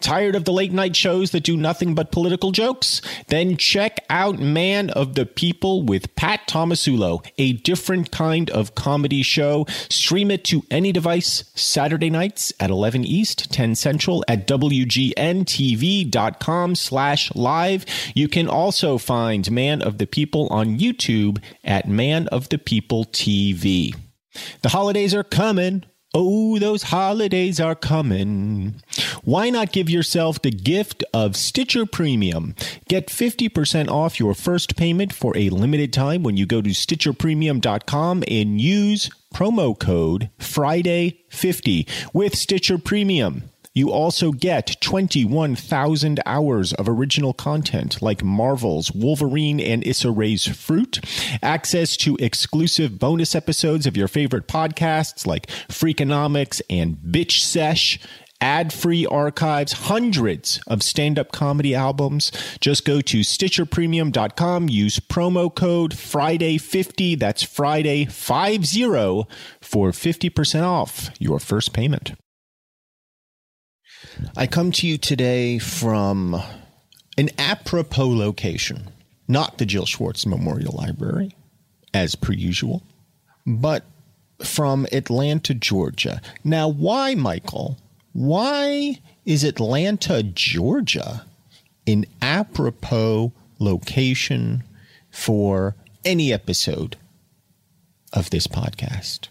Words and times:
Tired 0.00 0.36
of 0.36 0.44
the 0.44 0.52
late 0.52 0.70
night 0.72 0.94
shows 0.94 1.32
that 1.32 1.42
do 1.42 1.56
nothing 1.56 1.96
but 1.96 2.12
political 2.12 2.52
jokes? 2.52 3.02
Then 3.26 3.56
check 3.56 3.98
out 4.08 4.38
Man 4.38 4.90
of 4.90 5.16
the 5.16 5.26
People 5.26 5.82
with 5.82 6.14
Pat 6.14 6.46
Tomasulo, 6.46 7.26
a 7.36 7.54
different 7.54 8.12
kind 8.12 8.48
of 8.50 8.76
comedy 8.76 9.24
show. 9.24 9.66
Stream 9.90 10.30
it 10.30 10.44
to 10.44 10.62
any 10.70 10.92
device 10.92 11.50
Saturday 11.56 12.10
nights 12.10 12.52
at 12.60 12.70
11 12.70 13.04
East, 13.04 13.52
10 13.52 13.74
Central 13.74 14.24
at 14.28 14.46
WGNTV.com 14.46 15.14
slash 16.76 17.34
live. 17.34 17.84
You 18.14 18.28
can 18.28 18.46
also 18.48 18.98
find 18.98 19.50
Man 19.50 19.82
of 19.82 19.98
the 19.98 20.06
People 20.06 20.46
on 20.48 20.78
YouTube 20.78 21.42
at 21.64 21.88
Man 21.88 22.28
of 22.28 22.50
the 22.50 22.58
People 22.58 23.04
TV. 23.04 23.96
The 24.62 24.68
holidays 24.68 25.12
are 25.12 25.24
coming. 25.24 25.84
Oh, 26.14 26.58
those 26.58 26.84
holidays 26.84 27.60
are 27.60 27.74
coming. 27.74 28.76
Why 29.24 29.50
not 29.50 29.72
give 29.72 29.90
yourself 29.90 30.40
the 30.40 30.50
gift 30.50 31.04
of 31.12 31.36
Stitcher 31.36 31.84
Premium? 31.84 32.54
Get 32.88 33.08
50% 33.08 33.90
off 33.90 34.18
your 34.18 34.32
first 34.32 34.74
payment 34.74 35.12
for 35.12 35.36
a 35.36 35.50
limited 35.50 35.92
time 35.92 36.22
when 36.22 36.38
you 36.38 36.46
go 36.46 36.62
to 36.62 36.70
StitcherPremium.com 36.70 38.24
and 38.26 38.58
use 38.58 39.10
promo 39.34 39.78
code 39.78 40.30
Friday50 40.38 41.86
with 42.14 42.34
Stitcher 42.34 42.78
Premium. 42.78 43.42
You 43.78 43.92
also 43.92 44.32
get 44.32 44.80
21,000 44.80 46.18
hours 46.26 46.72
of 46.72 46.88
original 46.88 47.32
content 47.32 48.02
like 48.02 48.24
Marvel's 48.24 48.90
Wolverine 48.90 49.60
and 49.60 49.86
Issa 49.86 50.10
Rae's 50.10 50.48
Fruit, 50.48 50.98
access 51.44 51.96
to 51.98 52.16
exclusive 52.16 52.98
bonus 52.98 53.36
episodes 53.36 53.86
of 53.86 53.96
your 53.96 54.08
favorite 54.08 54.48
podcasts 54.48 55.28
like 55.28 55.46
Freakonomics 55.68 56.60
and 56.68 56.96
Bitch 56.96 57.38
Sesh, 57.38 58.00
ad 58.40 58.72
free 58.72 59.06
archives, 59.06 59.72
hundreds 59.74 60.58
of 60.66 60.82
stand 60.82 61.16
up 61.16 61.30
comedy 61.30 61.72
albums. 61.72 62.32
Just 62.60 62.84
go 62.84 63.00
to 63.00 63.20
StitcherPremium.com, 63.20 64.68
use 64.68 64.98
promo 64.98 65.54
code 65.54 65.92
Friday50, 65.92 67.16
that's 67.16 67.44
Friday50, 67.44 69.30
for 69.60 69.92
50% 69.92 70.62
off 70.64 71.10
your 71.20 71.38
first 71.38 71.72
payment. 71.72 72.14
I 74.36 74.46
come 74.46 74.72
to 74.72 74.86
you 74.86 74.98
today 74.98 75.58
from 75.58 76.40
an 77.16 77.30
apropos 77.38 78.08
location, 78.08 78.90
not 79.26 79.58
the 79.58 79.66
Jill 79.66 79.86
Schwartz 79.86 80.26
Memorial 80.26 80.74
Library, 80.76 81.34
as 81.92 82.14
per 82.14 82.32
usual, 82.32 82.82
but 83.46 83.84
from 84.42 84.86
Atlanta, 84.92 85.54
Georgia. 85.54 86.20
Now, 86.44 86.68
why, 86.68 87.14
Michael? 87.14 87.78
Why 88.12 89.00
is 89.24 89.44
Atlanta, 89.44 90.22
Georgia 90.22 91.24
an 91.86 92.04
apropos 92.20 93.32
location 93.58 94.62
for 95.10 95.74
any 96.04 96.32
episode 96.32 96.96
of 98.12 98.30
this 98.30 98.46
podcast? 98.46 99.28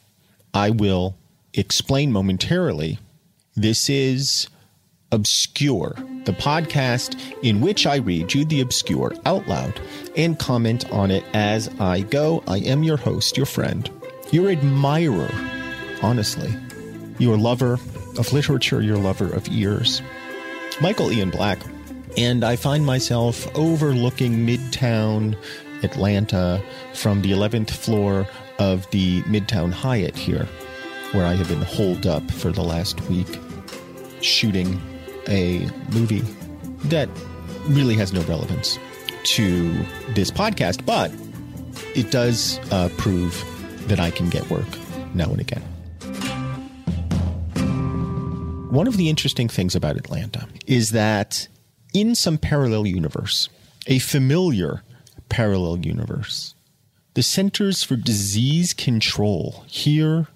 I 0.53 0.69
will 0.69 1.15
explain 1.53 2.11
momentarily. 2.11 2.99
This 3.55 3.89
is 3.89 4.47
Obscure, 5.13 5.95
the 6.25 6.33
podcast 6.33 7.17
in 7.41 7.61
which 7.61 7.87
I 7.87 7.95
read 7.95 8.33
you 8.33 8.43
the 8.43 8.59
obscure 8.59 9.13
out 9.25 9.47
loud 9.47 9.79
and 10.17 10.37
comment 10.37 10.91
on 10.91 11.11
it 11.11 11.23
as 11.33 11.69
I 11.79 12.01
go. 12.01 12.43
I 12.45 12.57
am 12.57 12.83
your 12.83 12.97
host, 12.97 13.37
your 13.37 13.45
friend, 13.45 13.89
your 14.31 14.51
admirer, 14.51 15.31
honestly, 16.01 16.53
your 17.19 17.37
lover 17.37 17.79
of 18.17 18.33
literature, 18.33 18.81
your 18.81 18.97
lover 18.97 19.31
of 19.33 19.47
ears, 19.47 20.01
Michael 20.81 21.09
Ian 21.09 21.29
Black. 21.29 21.59
And 22.17 22.43
I 22.43 22.57
find 22.57 22.85
myself 22.85 23.47
overlooking 23.55 24.45
Midtown 24.45 25.37
Atlanta 25.83 26.61
from 26.93 27.21
the 27.21 27.31
11th 27.31 27.69
floor 27.69 28.27
of 28.59 28.89
the 28.91 29.21
Midtown 29.21 29.71
Hyatt 29.71 30.17
here, 30.17 30.49
where 31.13 31.25
I 31.25 31.35
have 31.35 31.47
been 31.47 31.61
holed 31.61 32.05
up 32.05 32.29
for 32.31 32.51
the 32.51 32.63
last 32.63 32.99
week 33.07 33.39
shooting 34.21 34.81
a 35.27 35.69
movie 35.91 36.23
that 36.85 37.09
really 37.67 37.95
has 37.95 38.13
no 38.13 38.21
relevance 38.23 38.79
to 39.23 39.73
this 40.13 40.31
podcast, 40.31 40.85
but 40.85 41.11
it 41.95 42.11
does 42.11 42.59
uh, 42.71 42.89
prove 42.97 43.43
that 43.87 43.99
I 43.99 44.11
can 44.11 44.29
get 44.29 44.49
work 44.49 44.67
now 45.13 45.29
and 45.29 45.39
again. 45.39 45.61
One 48.71 48.87
of 48.87 48.97
the 48.97 49.09
interesting 49.09 49.47
things 49.47 49.75
about 49.75 49.97
Atlanta 49.97 50.47
is 50.65 50.91
that 50.91 51.47
in 51.93 52.15
some 52.15 52.37
parallel 52.37 52.85
universe, 52.85 53.49
a 53.87 53.99
familiar 53.99 54.83
parallel 55.29 55.79
universe, 55.79 56.53
the 57.13 57.23
Centers 57.23 57.83
for 57.83 57.95
Disease 57.95 58.73
Control 58.73 59.63
here 59.67 60.27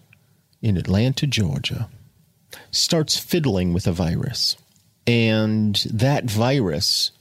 in 0.61 0.77
Atlanta, 0.77 1.27
Georgia, 1.27 1.89
starts 2.71 3.17
fiddling 3.17 3.73
with 3.73 3.85
a 3.85 3.91
virus 3.91 4.57
and 5.07 5.75
that 5.91 6.29
virus 6.29 7.11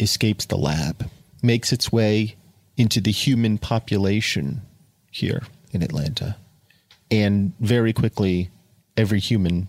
escapes 0.00 0.46
the 0.46 0.56
lab, 0.56 1.08
makes 1.42 1.72
its 1.72 1.92
way 1.92 2.36
into 2.76 3.00
the 3.00 3.12
human 3.12 3.58
population 3.58 4.62
here 5.10 5.42
in 5.72 5.82
Atlanta. 5.82 6.36
And 7.10 7.52
very 7.60 7.92
quickly, 7.92 8.50
every 8.96 9.20
human 9.20 9.68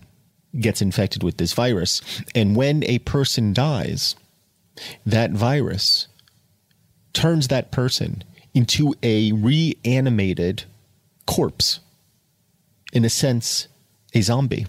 gets 0.58 0.80
infected 0.80 1.22
with 1.22 1.36
this 1.36 1.52
virus. 1.52 2.00
And 2.34 2.56
when 2.56 2.82
a 2.84 2.98
person 3.00 3.52
dies, 3.52 4.16
that 5.04 5.30
virus 5.32 6.08
turns 7.12 7.48
that 7.48 7.70
person 7.70 8.24
into 8.54 8.94
a 9.02 9.32
reanimated 9.32 10.64
corpse. 11.26 11.80
In 12.92 13.04
a 13.04 13.10
sense, 13.10 13.68
a 14.14 14.22
zombie. 14.22 14.66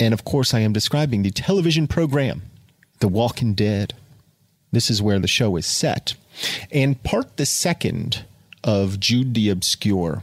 And 0.00 0.14
of 0.14 0.24
course, 0.24 0.54
I 0.54 0.60
am 0.60 0.72
describing 0.72 1.22
the 1.22 1.30
television 1.30 1.86
program, 1.86 2.42
The 3.00 3.08
Walking 3.08 3.54
Dead. 3.54 3.94
This 4.70 4.90
is 4.90 5.02
where 5.02 5.18
the 5.18 5.28
show 5.28 5.56
is 5.56 5.66
set. 5.66 6.14
And 6.70 7.02
part 7.02 7.36
the 7.36 7.46
second 7.46 8.24
of 8.62 9.00
Jude 9.00 9.34
the 9.34 9.50
Obscure 9.50 10.22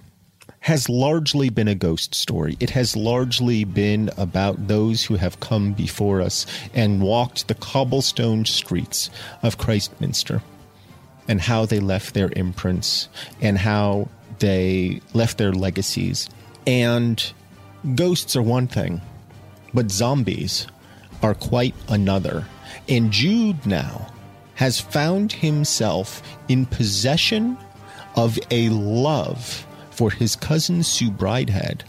has 0.61 0.89
largely 0.89 1.49
been 1.49 1.67
a 1.67 1.75
ghost 1.75 2.15
story. 2.15 2.57
It 2.59 2.71
has 2.71 2.95
largely 2.95 3.65
been 3.65 4.09
about 4.17 4.67
those 4.67 5.03
who 5.03 5.15
have 5.15 5.39
come 5.39 5.73
before 5.73 6.21
us 6.21 6.45
and 6.73 7.01
walked 7.01 7.47
the 7.47 7.53
cobblestone 7.53 8.45
streets 8.45 9.11
of 9.43 9.59
Christminster 9.59 10.41
and 11.27 11.41
how 11.41 11.65
they 11.65 11.79
left 11.79 12.13
their 12.15 12.31
imprints 12.35 13.09
and 13.41 13.57
how 13.57 14.09
they 14.39 15.01
left 15.13 15.37
their 15.37 15.53
legacies. 15.53 16.29
And 16.65 17.23
ghosts 17.93 18.35
are 18.35 18.41
one 18.41 18.67
thing, 18.67 19.01
but 19.75 19.91
zombies 19.91 20.67
are 21.21 21.35
quite 21.35 21.75
another. 21.89 22.45
And 22.87 23.11
Jude 23.11 23.65
now 23.65 24.07
has 24.55 24.79
found 24.79 25.33
himself 25.33 26.23
in 26.47 26.65
possession 26.65 27.57
of 28.15 28.39
a 28.49 28.69
love 28.69 29.67
for 29.91 30.09
his 30.09 30.35
cousin 30.35 30.81
Sue 30.81 31.11
Bridehead 31.11 31.81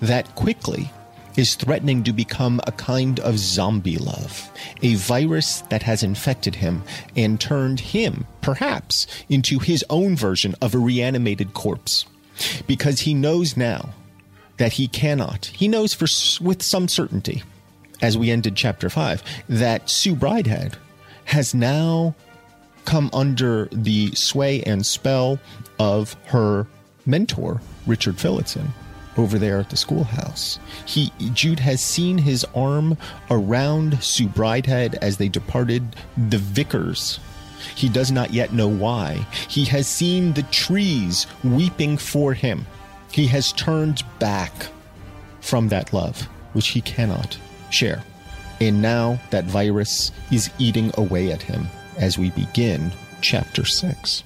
that 0.00 0.34
quickly 0.34 0.90
is 1.36 1.54
threatening 1.54 2.02
to 2.02 2.12
become 2.12 2.60
a 2.66 2.72
kind 2.72 3.20
of 3.20 3.38
zombie 3.38 3.96
love, 3.96 4.50
a 4.82 4.96
virus 4.96 5.62
that 5.70 5.82
has 5.82 6.02
infected 6.02 6.56
him 6.56 6.82
and 7.16 7.40
turned 7.40 7.80
him, 7.80 8.26
perhaps, 8.42 9.06
into 9.28 9.58
his 9.58 9.84
own 9.88 10.14
version 10.14 10.54
of 10.60 10.74
a 10.74 10.78
reanimated 10.78 11.54
corpse. 11.54 12.04
Because 12.66 13.00
he 13.00 13.14
knows 13.14 13.56
now 13.56 13.94
that 14.62 14.74
he 14.74 14.86
cannot, 14.86 15.46
he 15.46 15.66
knows 15.66 15.92
for 15.92 16.06
with 16.40 16.62
some 16.62 16.86
certainty, 16.86 17.42
as 18.00 18.16
we 18.16 18.30
ended 18.30 18.54
chapter 18.54 18.88
5, 18.88 19.20
that 19.48 19.90
Sue 19.90 20.14
Bridehead 20.14 20.74
has 21.24 21.52
now 21.52 22.14
come 22.84 23.10
under 23.12 23.68
the 23.72 24.14
sway 24.14 24.62
and 24.62 24.86
spell 24.86 25.40
of 25.80 26.14
her 26.26 26.68
mentor, 27.06 27.60
Richard 27.88 28.20
Phillotson, 28.20 28.72
over 29.16 29.36
there 29.36 29.58
at 29.58 29.70
the 29.70 29.76
schoolhouse. 29.76 30.60
He 30.86 31.12
Jude 31.32 31.58
has 31.58 31.80
seen 31.80 32.16
his 32.16 32.46
arm 32.54 32.96
around 33.32 34.00
Sue 34.00 34.28
Bridehead 34.28 34.94
as 35.02 35.16
they 35.16 35.28
departed 35.28 35.96
the 36.28 36.38
vicars. 36.38 37.18
He 37.74 37.88
does 37.88 38.12
not 38.12 38.32
yet 38.32 38.52
know 38.52 38.68
why. 38.68 39.26
He 39.48 39.64
has 39.64 39.88
seen 39.88 40.34
the 40.34 40.44
trees 40.44 41.26
weeping 41.42 41.96
for 41.96 42.32
him. 42.32 42.64
He 43.12 43.26
has 43.28 43.52
turned 43.52 44.02
back 44.18 44.52
from 45.40 45.68
that 45.68 45.92
love, 45.92 46.22
which 46.54 46.68
he 46.68 46.80
cannot 46.80 47.38
share. 47.70 48.02
And 48.60 48.80
now 48.80 49.20
that 49.30 49.44
virus 49.44 50.12
is 50.30 50.50
eating 50.58 50.92
away 50.96 51.30
at 51.30 51.42
him 51.42 51.66
as 51.98 52.16
we 52.16 52.30
begin 52.30 52.92
chapter 53.20 53.64
6. 53.64 54.22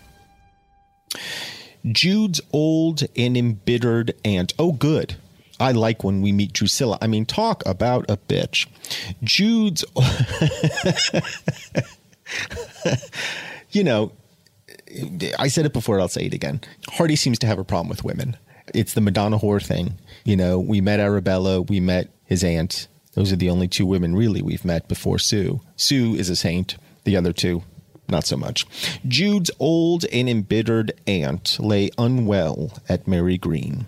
Jude's 1.86 2.40
old 2.52 3.02
and 3.16 3.36
embittered 3.36 4.14
aunt. 4.24 4.52
Oh, 4.58 4.72
good. 4.72 5.16
I 5.58 5.72
like 5.72 6.04
when 6.04 6.20
we 6.20 6.32
meet 6.32 6.52
Drusilla. 6.52 6.98
I 7.00 7.06
mean, 7.06 7.24
talk 7.24 7.64
about 7.64 8.10
a 8.10 8.16
bitch. 8.16 8.66
Jude's, 9.22 9.84
you 13.70 13.82
know, 13.82 14.12
I 15.38 15.48
said 15.48 15.66
it 15.66 15.72
before, 15.72 16.00
I'll 16.00 16.08
say 16.08 16.26
it 16.26 16.34
again. 16.34 16.60
Hardy 16.90 17.16
seems 17.16 17.38
to 17.40 17.46
have 17.46 17.58
a 17.58 17.64
problem 17.64 17.88
with 17.88 18.04
women. 18.04 18.36
It's 18.74 18.94
the 18.94 19.00
Madonna 19.00 19.38
whore 19.38 19.64
thing. 19.64 19.98
You 20.24 20.36
know, 20.36 20.58
we 20.58 20.80
met 20.80 21.00
Arabella, 21.00 21.62
we 21.62 21.80
met 21.80 22.10
his 22.24 22.42
aunt. 22.42 22.88
Those 23.14 23.32
are 23.32 23.36
the 23.36 23.50
only 23.50 23.68
two 23.68 23.86
women 23.86 24.14
really 24.14 24.42
we've 24.42 24.64
met 24.64 24.88
before 24.88 25.18
Sue. 25.18 25.60
Sue 25.76 26.14
is 26.14 26.28
a 26.28 26.36
saint. 26.36 26.76
The 27.04 27.16
other 27.16 27.32
two, 27.32 27.62
not 28.08 28.26
so 28.26 28.36
much. 28.36 28.66
Jude's 29.06 29.50
old 29.58 30.04
and 30.12 30.28
embittered 30.28 30.92
aunt 31.06 31.58
lay 31.60 31.90
unwell 31.96 32.72
at 32.88 33.06
Marygreen. 33.06 33.86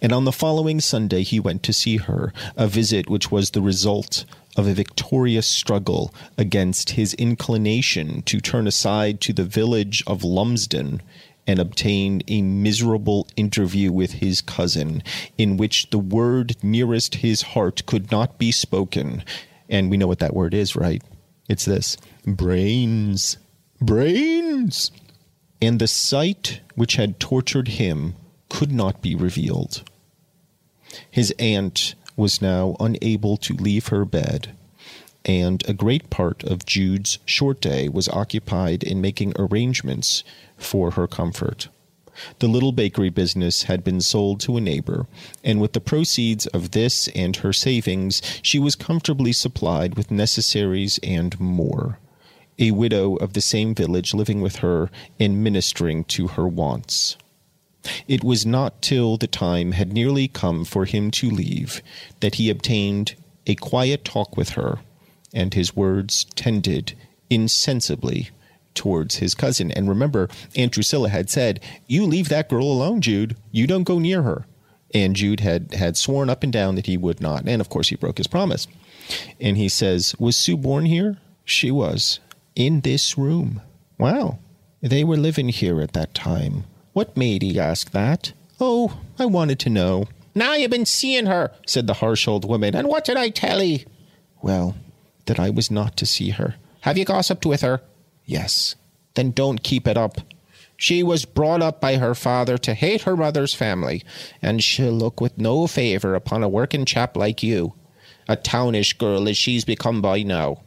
And 0.00 0.12
on 0.12 0.24
the 0.24 0.32
following 0.32 0.80
Sunday, 0.80 1.22
he 1.22 1.40
went 1.40 1.62
to 1.64 1.72
see 1.72 1.98
her, 1.98 2.32
a 2.56 2.66
visit 2.66 3.08
which 3.08 3.30
was 3.30 3.50
the 3.50 3.62
result 3.62 4.24
of 4.56 4.66
a 4.66 4.74
victorious 4.74 5.46
struggle 5.46 6.14
against 6.38 6.90
his 6.90 7.14
inclination 7.14 8.22
to 8.22 8.40
turn 8.40 8.66
aside 8.66 9.20
to 9.22 9.32
the 9.32 9.44
village 9.44 10.02
of 10.06 10.22
Lumsdon 10.22 11.00
and 11.46 11.58
obtained 11.58 12.24
a 12.28 12.42
miserable 12.42 13.28
interview 13.36 13.92
with 13.92 14.12
his 14.12 14.40
cousin, 14.40 15.02
in 15.36 15.56
which 15.56 15.90
the 15.90 15.98
word 15.98 16.56
nearest 16.62 17.16
his 17.16 17.42
heart 17.42 17.84
could 17.86 18.10
not 18.10 18.38
be 18.38 18.50
spoken. 18.50 19.22
And 19.68 19.90
we 19.90 19.96
know 19.96 20.06
what 20.06 20.20
that 20.20 20.34
word 20.34 20.54
is, 20.54 20.76
right? 20.76 21.02
It's 21.48 21.64
this 21.64 21.96
brains 22.26 23.36
brains. 23.80 24.90
And 25.60 25.78
the 25.78 25.86
sight 25.86 26.60
which 26.74 26.96
had 26.96 27.20
tortured 27.20 27.68
him 27.68 28.14
could 28.48 28.72
not 28.72 29.02
be 29.02 29.14
revealed. 29.14 29.82
His 31.10 31.32
aunt 31.38 31.94
was 32.16 32.42
now 32.42 32.76
unable 32.78 33.36
to 33.38 33.54
leave 33.54 33.88
her 33.88 34.04
bed, 34.04 34.54
and 35.24 35.62
a 35.68 35.72
great 35.72 36.10
part 36.10 36.44
of 36.44 36.66
Jude's 36.66 37.18
short 37.24 37.60
day 37.60 37.88
was 37.88 38.08
occupied 38.08 38.82
in 38.82 39.00
making 39.00 39.32
arrangements 39.38 40.24
for 40.56 40.92
her 40.92 41.06
comfort. 41.06 41.68
The 42.38 42.48
little 42.48 42.72
bakery 42.72 43.10
business 43.10 43.64
had 43.64 43.82
been 43.82 44.00
sold 44.00 44.38
to 44.40 44.56
a 44.56 44.60
neighbor, 44.60 45.06
and 45.42 45.60
with 45.60 45.72
the 45.72 45.80
proceeds 45.80 46.46
of 46.48 46.70
this 46.70 47.08
and 47.08 47.36
her 47.36 47.52
savings, 47.52 48.22
she 48.42 48.58
was 48.58 48.76
comfortably 48.76 49.32
supplied 49.32 49.96
with 49.96 50.12
necessaries 50.12 51.00
and 51.02 51.38
more 51.40 51.98
a 52.58 52.70
widow 52.70 53.16
of 53.16 53.32
the 53.32 53.40
same 53.40 53.74
village 53.74 54.14
living 54.14 54.40
with 54.40 54.56
her 54.56 54.90
and 55.18 55.42
ministering 55.42 56.04
to 56.04 56.28
her 56.28 56.46
wants. 56.46 57.16
It 58.08 58.24
was 58.24 58.46
not 58.46 58.80
till 58.80 59.16
the 59.16 59.26
time 59.26 59.72
had 59.72 59.92
nearly 59.92 60.28
come 60.28 60.64
for 60.64 60.84
him 60.84 61.10
to 61.12 61.30
leave 61.30 61.82
that 62.20 62.36
he 62.36 62.48
obtained 62.48 63.14
a 63.46 63.54
quiet 63.56 64.04
talk 64.04 64.36
with 64.36 64.50
her, 64.50 64.78
and 65.34 65.52
his 65.52 65.76
words 65.76 66.24
tended 66.36 66.94
insensibly 67.28 68.30
towards 68.74 69.16
his 69.16 69.34
cousin. 69.34 69.70
And 69.72 69.88
remember, 69.88 70.28
Aunt 70.56 70.72
Drusilla 70.72 71.08
had 71.08 71.28
said, 71.28 71.60
You 71.86 72.06
leave 72.06 72.28
that 72.28 72.48
girl 72.48 72.64
alone, 72.64 73.00
Jude. 73.00 73.36
You 73.50 73.66
don't 73.66 73.84
go 73.84 73.98
near 73.98 74.22
her. 74.22 74.46
And 74.94 75.16
Jude 75.16 75.40
had, 75.40 75.74
had 75.74 75.96
sworn 75.96 76.30
up 76.30 76.42
and 76.42 76.52
down 76.52 76.76
that 76.76 76.86
he 76.86 76.96
would 76.96 77.20
not. 77.20 77.48
And 77.48 77.60
of 77.60 77.68
course, 77.68 77.88
he 77.88 77.96
broke 77.96 78.18
his 78.18 78.26
promise. 78.26 78.66
And 79.40 79.56
he 79.56 79.68
says, 79.68 80.14
Was 80.18 80.36
Sue 80.36 80.56
born 80.56 80.86
here? 80.86 81.18
She 81.44 81.70
was 81.70 82.20
in 82.54 82.80
this 82.80 83.18
room. 83.18 83.60
Wow. 83.98 84.38
They 84.80 85.02
were 85.02 85.16
living 85.16 85.48
here 85.48 85.80
at 85.80 85.92
that 85.94 86.14
time. 86.14 86.64
What 86.92 87.16
made 87.16 87.42
he 87.42 87.58
ask 87.58 87.90
that? 87.90 88.32
Oh, 88.60 88.98
I 89.18 89.26
wanted 89.26 89.58
to 89.60 89.70
know. 89.70 90.06
Now 90.34 90.54
you've 90.54 90.70
been 90.70 90.86
seeing 90.86 91.26
her, 91.26 91.52
said 91.66 91.86
the 91.86 91.94
harsh 91.94 92.28
old 92.28 92.48
woman. 92.48 92.74
And 92.74 92.88
what 92.88 93.04
did 93.04 93.16
I 93.16 93.30
tell 93.30 93.62
ye? 93.62 93.84
Well, 94.42 94.76
that 95.26 95.40
I 95.40 95.50
was 95.50 95.70
not 95.70 95.96
to 95.98 96.06
see 96.06 96.30
her. 96.30 96.56
Have 96.82 96.98
you 96.98 97.04
gossiped 97.04 97.46
with 97.46 97.62
her? 97.62 97.80
Yes. 98.24 98.76
Then 99.14 99.30
don't 99.30 99.62
keep 99.62 99.86
it 99.86 99.96
up. 99.96 100.18
She 100.76 101.02
was 101.02 101.24
brought 101.24 101.62
up 101.62 101.80
by 101.80 101.96
her 101.96 102.14
father 102.14 102.58
to 102.58 102.74
hate 102.74 103.02
her 103.02 103.16
mother's 103.16 103.54
family, 103.54 104.02
and 104.42 104.62
she'll 104.62 104.92
look 104.92 105.20
with 105.20 105.38
no 105.38 105.66
favour 105.66 106.14
upon 106.14 106.42
a 106.42 106.48
working 106.48 106.84
chap 106.84 107.16
like 107.16 107.42
you. 107.42 107.74
A 108.28 108.36
townish 108.36 108.94
girl 108.94 109.28
as 109.28 109.36
she's 109.36 109.64
become 109.64 110.02
by 110.02 110.22
now. 110.22 110.62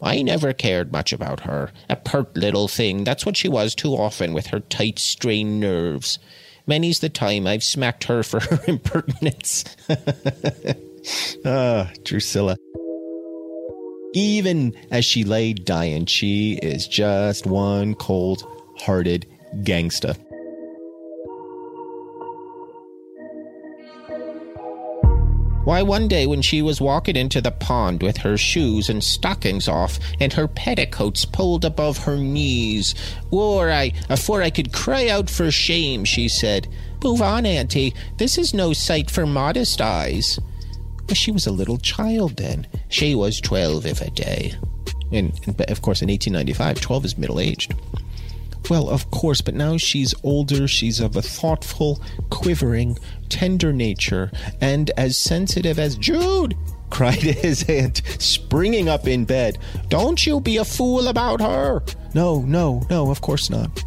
I 0.00 0.22
never 0.22 0.52
cared 0.52 0.92
much 0.92 1.12
about 1.12 1.40
her. 1.40 1.70
A 1.88 1.96
pert 1.96 2.36
little 2.36 2.68
thing, 2.68 3.04
that's 3.04 3.24
what 3.24 3.36
she 3.36 3.48
was 3.48 3.74
too 3.74 3.94
often 3.94 4.32
with 4.32 4.48
her 4.48 4.60
tight, 4.60 4.98
strained 4.98 5.60
nerves. 5.60 6.18
Many's 6.66 7.00
the 7.00 7.08
time 7.08 7.46
I've 7.46 7.64
smacked 7.64 8.04
her 8.04 8.22
for 8.22 8.40
her 8.50 8.60
impertinence. 8.66 9.64
ah, 11.44 11.90
Drusilla. 12.04 12.56
Even 14.14 14.74
as 14.90 15.04
she 15.04 15.24
lay 15.24 15.54
dying, 15.54 16.04
she 16.06 16.58
is 16.62 16.86
just 16.86 17.46
one 17.46 17.94
cold 17.94 18.46
hearted 18.78 19.26
gangsta. 19.62 20.16
Why, 25.64 25.80
one 25.80 26.08
day 26.08 26.26
when 26.26 26.42
she 26.42 26.60
was 26.60 26.80
walking 26.80 27.14
into 27.14 27.40
the 27.40 27.52
pond 27.52 28.02
with 28.02 28.18
her 28.18 28.36
shoes 28.36 28.90
and 28.90 29.02
stockings 29.02 29.68
off 29.68 30.00
and 30.18 30.32
her 30.32 30.48
petticoats 30.48 31.24
pulled 31.24 31.64
above 31.64 31.98
her 31.98 32.16
knees, 32.16 32.96
or 33.30 33.70
I, 33.70 33.92
afore 34.10 34.42
I 34.42 34.50
could 34.50 34.72
cry 34.72 35.08
out 35.08 35.30
for 35.30 35.52
shame, 35.52 36.04
she 36.04 36.28
said, 36.28 36.66
Move 37.02 37.22
on, 37.22 37.46
Auntie, 37.46 37.94
this 38.16 38.36
is 38.38 38.52
no 38.52 38.72
sight 38.72 39.08
for 39.08 39.24
modest 39.24 39.80
eyes. 39.80 40.40
But 41.12 41.18
she 41.18 41.30
was 41.30 41.46
a 41.46 41.52
little 41.52 41.76
child 41.76 42.38
then. 42.38 42.66
She 42.88 43.14
was 43.14 43.38
twelve 43.38 43.84
if 43.84 44.00
a 44.00 44.08
day. 44.08 44.54
And, 45.12 45.38
and 45.44 45.60
of 45.70 45.82
course, 45.82 46.00
in 46.00 46.08
1895, 46.08 46.80
12 46.80 47.04
is 47.04 47.18
middle 47.18 47.38
aged. 47.38 47.74
Well, 48.70 48.88
of 48.88 49.10
course, 49.10 49.42
but 49.42 49.52
now 49.54 49.76
she's 49.76 50.14
older, 50.22 50.66
she's 50.66 51.00
of 51.00 51.14
a 51.14 51.20
thoughtful, 51.20 52.02
quivering, 52.30 52.98
tender 53.28 53.74
nature, 53.74 54.32
and 54.62 54.90
as 54.96 55.18
sensitive 55.18 55.78
as 55.78 55.96
Jude, 55.96 56.56
cried 56.88 57.20
his 57.20 57.68
aunt, 57.68 58.00
springing 58.18 58.88
up 58.88 59.06
in 59.06 59.26
bed. 59.26 59.58
Don't 59.90 60.24
you 60.24 60.40
be 60.40 60.56
a 60.56 60.64
fool 60.64 61.08
about 61.08 61.42
her. 61.42 61.82
No, 62.14 62.40
no, 62.40 62.86
no, 62.88 63.10
of 63.10 63.20
course 63.20 63.50
not. 63.50 63.84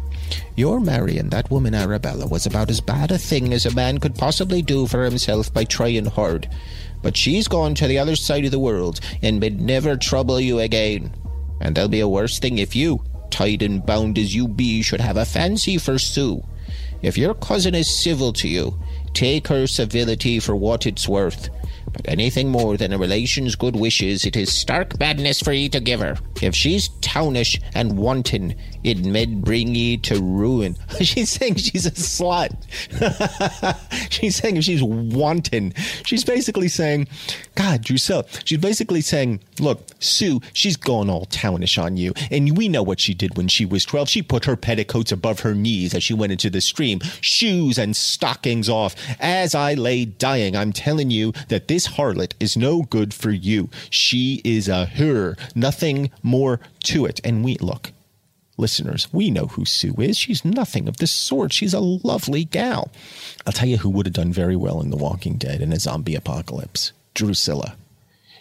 Your 0.54 0.78
Marion, 0.78 1.30
that 1.30 1.50
woman 1.50 1.74
Arabella, 1.74 2.28
was 2.28 2.46
about 2.46 2.70
as 2.70 2.80
bad 2.80 3.10
a 3.10 3.18
thing 3.18 3.52
as 3.52 3.66
a 3.66 3.74
man 3.74 3.98
could 3.98 4.14
possibly 4.14 4.62
do 4.62 4.86
for 4.86 5.04
himself 5.04 5.52
by 5.52 5.64
trying 5.64 6.06
hard. 6.06 6.48
But 7.02 7.16
she's 7.16 7.48
gone 7.48 7.74
to 7.76 7.86
the 7.86 7.98
other 7.98 8.16
side 8.16 8.44
of 8.44 8.50
the 8.50 8.58
world 8.58 9.00
and 9.22 9.40
may 9.40 9.50
never 9.50 9.96
trouble 9.96 10.40
you 10.40 10.58
again. 10.58 11.12
And 11.60 11.74
there'll 11.74 11.88
be 11.88 12.00
a 12.00 12.08
worse 12.08 12.38
thing 12.38 12.58
if 12.58 12.74
you, 12.76 13.02
tied 13.30 13.62
and 13.62 13.84
bound 13.84 14.18
as 14.18 14.34
you 14.34 14.48
be, 14.48 14.82
should 14.82 15.00
have 15.00 15.16
a 15.16 15.24
fancy 15.24 15.78
for 15.78 15.98
Sue. 15.98 16.42
If 17.02 17.16
your 17.16 17.34
cousin 17.34 17.74
is 17.74 18.02
civil 18.02 18.32
to 18.34 18.48
you, 18.48 18.78
take 19.12 19.48
her 19.48 19.66
civility 19.66 20.40
for 20.40 20.56
what 20.56 20.86
it's 20.86 21.08
worth. 21.08 21.48
Anything 22.04 22.50
more 22.50 22.76
than 22.76 22.92
a 22.92 22.98
relation's 22.98 23.56
good 23.56 23.76
wishes, 23.76 24.24
it 24.24 24.36
is 24.36 24.52
stark 24.52 24.98
madness 24.98 25.40
for 25.40 25.52
ye 25.52 25.68
to 25.70 25.80
give 25.80 26.00
her. 26.00 26.16
If 26.42 26.54
she's 26.54 26.88
townish 27.00 27.60
and 27.74 27.96
wanton, 27.96 28.54
it 28.84 29.04
med 29.04 29.42
bring 29.42 29.74
ye 29.74 29.96
to 29.98 30.20
ruin. 30.20 30.76
she's 31.00 31.30
saying 31.30 31.56
she's 31.56 31.86
a 31.86 31.90
slut. 31.90 32.54
she's 34.10 34.36
saying 34.36 34.60
she's 34.60 34.82
wanton, 34.82 35.72
she's 36.04 36.24
basically 36.24 36.68
saying, 36.68 37.08
God, 37.54 37.82
Drusilla, 37.82 38.24
she's 38.44 38.58
basically 38.58 39.00
saying, 39.00 39.40
look, 39.58 39.86
Sue, 39.98 40.40
she's 40.52 40.76
gone 40.76 41.08
all 41.08 41.24
townish 41.26 41.78
on 41.78 41.96
you. 41.96 42.12
And 42.30 42.56
we 42.56 42.68
know 42.68 42.82
what 42.82 43.00
she 43.00 43.14
did 43.14 43.36
when 43.36 43.48
she 43.48 43.64
was 43.64 43.84
12. 43.84 44.08
She 44.08 44.22
put 44.22 44.44
her 44.44 44.56
petticoats 44.56 45.10
above 45.12 45.40
her 45.40 45.54
knees 45.54 45.94
as 45.94 46.02
she 46.02 46.14
went 46.14 46.32
into 46.32 46.50
the 46.50 46.60
stream, 46.60 47.00
shoes 47.20 47.78
and 47.78 47.96
stockings 47.96 48.68
off. 48.68 48.94
As 49.20 49.54
I 49.54 49.74
lay 49.74 50.04
dying, 50.04 50.56
I'm 50.56 50.72
telling 50.72 51.10
you 51.10 51.32
that 51.48 51.68
this 51.68 51.85
harlot 51.86 52.32
is 52.40 52.56
no 52.56 52.82
good 52.82 53.14
for 53.14 53.30
you. 53.30 53.70
She 53.90 54.40
is 54.44 54.68
a 54.68 54.86
her, 54.86 55.36
nothing 55.54 56.10
more 56.22 56.60
to 56.84 57.06
it. 57.06 57.20
And 57.24 57.44
we, 57.44 57.56
look, 57.56 57.92
listeners, 58.56 59.12
we 59.12 59.30
know 59.30 59.46
who 59.46 59.64
Sue 59.64 59.94
is. 59.98 60.16
She's 60.16 60.44
nothing 60.44 60.88
of 60.88 60.98
the 60.98 61.06
sort. 61.06 61.52
She's 61.52 61.74
a 61.74 61.80
lovely 61.80 62.44
gal. 62.44 62.90
I'll 63.46 63.52
tell 63.52 63.68
you 63.68 63.78
who 63.78 63.90
would 63.90 64.06
have 64.06 64.14
done 64.14 64.32
very 64.32 64.56
well 64.56 64.80
in 64.80 64.90
The 64.90 64.96
Walking 64.96 65.36
Dead 65.36 65.60
in 65.60 65.72
a 65.72 65.78
zombie 65.80 66.14
apocalypse 66.14 66.92
Drusilla. 67.14 67.76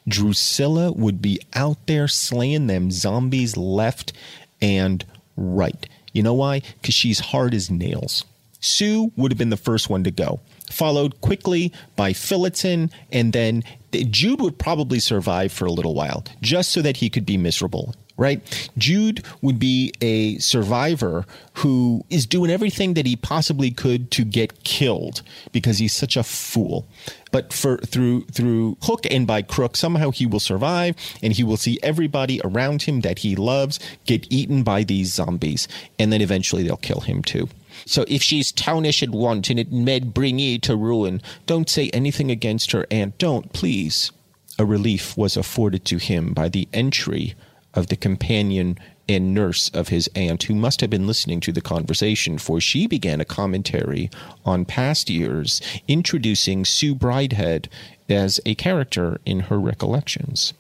Drusilla 0.08 0.92
would 0.92 1.22
be 1.22 1.40
out 1.54 1.88
there 1.88 2.08
slaying 2.08 2.68
them 2.68 2.92
zombies 2.92 3.58
left 3.58 4.14
and 4.62 5.04
right. 5.36 5.88
You 6.14 6.24
know 6.24 6.34
why? 6.34 6.62
Because 6.82 6.94
she's 6.94 7.20
hard 7.20 7.54
as 7.54 7.72
nails. 7.72 8.24
Sue 8.60 9.12
would 9.16 9.32
have 9.32 9.38
been 9.38 9.50
the 9.50 9.58
first 9.58 9.90
one 9.90 10.04
to 10.04 10.12
go, 10.12 10.40
followed 10.76 11.22
quickly 11.22 11.72
by 11.96 12.12
Phillotson, 12.14 12.92
and 13.12 13.34
then 13.34 13.64
Jude 13.92 14.42
would 14.42 14.58
probably 14.58 15.00
survive 15.00 15.52
for 15.52 15.66
a 15.66 15.72
little 15.72 15.94
while, 15.94 16.26
just 16.42 16.72
so 16.72 16.82
that 16.82 16.98
he 16.98 17.10
could 17.10 17.26
be 17.26 17.38
miserable 17.38 17.94
right? 18.18 18.70
Jude 18.78 19.24
would 19.42 19.60
be 19.60 19.94
a 20.02 20.38
survivor 20.38 21.26
who 21.56 22.06
is 22.10 22.26
doing 22.26 22.50
everything 22.50 22.94
that 22.94 23.06
he 23.06 23.16
possibly 23.16 23.72
could 23.72 24.10
to 24.12 24.24
get 24.24 24.64
killed 24.64 25.22
because 25.52 25.80
he's 25.80 25.94
such 25.94 26.16
a 26.16 26.24
fool. 26.24 26.88
But 27.32 27.52
for 27.52 27.78
through 27.80 28.22
through 28.26 28.78
hook 28.84 29.06
and 29.12 29.28
by 29.28 29.42
crook, 29.42 29.76
somehow 29.76 30.12
he 30.12 30.26
will 30.26 30.40
survive 30.40 30.96
and 31.22 31.34
he 31.34 31.44
will 31.44 31.58
see 31.58 31.80
everybody 31.84 32.40
around 32.44 32.84
him 32.84 33.02
that 33.02 33.20
he 33.20 33.36
loves 33.36 33.80
get 34.06 34.32
eaten 34.32 34.64
by 34.64 34.84
these 34.84 35.14
zombies. 35.14 35.68
And 36.00 36.14
then 36.14 36.22
eventually 36.22 36.64
they'll 36.64 36.78
kill 36.78 37.02
him 37.02 37.22
too. 37.22 37.50
So 37.86 38.06
if 38.08 38.22
she's 38.22 38.52
townish 38.52 39.04
at 39.04 39.10
once 39.10 39.50
and 39.50 39.60
it 39.60 39.72
may 39.72 40.00
bring 40.00 40.40
ye 40.40 40.58
to 40.60 40.76
ruin. 40.76 41.22
Don't 41.46 41.70
say 41.70 41.90
anything 41.90 42.32
against 42.32 42.72
her, 42.72 42.86
aunt. 42.90 43.18
Don't, 43.18 43.52
please. 43.54 44.12
A 44.58 44.66
relief 44.66 45.18
was 45.18 45.36
afforded 45.36 45.84
to 45.86 45.98
him 45.98 46.34
by 46.34 46.50
the 46.50 46.68
entry 46.74 47.36
of 47.74 47.88
the 47.88 47.98
companion 47.98 48.78
and 49.08 49.34
nurse 49.34 49.70
of 49.70 49.90
his 49.90 50.10
aunt, 50.16 50.44
who 50.44 50.56
must 50.56 50.82
have 50.82 50.90
been 50.90 51.06
listening 51.06 51.40
to 51.42 51.52
the 51.52 51.62
conversation, 51.62 52.38
for 52.38 52.60
she 52.60 52.88
began 52.88 53.22
a 53.22 53.26
commentary 53.26 54.10
on 54.46 54.66
past 54.66 55.10
years, 55.10 55.62
introducing 55.88 56.66
Sue 56.66 56.96
Bridehead 56.96 57.68
as 58.10 58.40
a 58.46 58.56
character 58.56 59.20
in 59.26 59.42
her 59.42 59.60
recollections. 59.60 60.54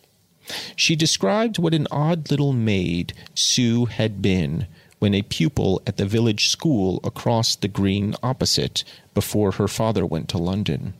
She 0.75 0.95
described 0.95 1.57
what 1.57 1.73
an 1.73 1.87
odd 1.89 2.29
little 2.29 2.53
maid 2.53 3.13
Sue 3.33 3.85
had 3.85 4.21
been 4.21 4.67
when 5.05 5.13
a 5.13 5.21
pupil 5.21 5.83
at 5.85 5.97
the 5.97 6.05
village 6.07 6.47
school 6.47 6.99
across 7.03 7.55
the 7.55 7.67
green 7.67 8.15
opposite 8.23 8.83
before 9.13 9.51
her 9.51 9.67
father 9.67 10.03
went 10.03 10.27
to 10.27 10.39
London 10.39 10.95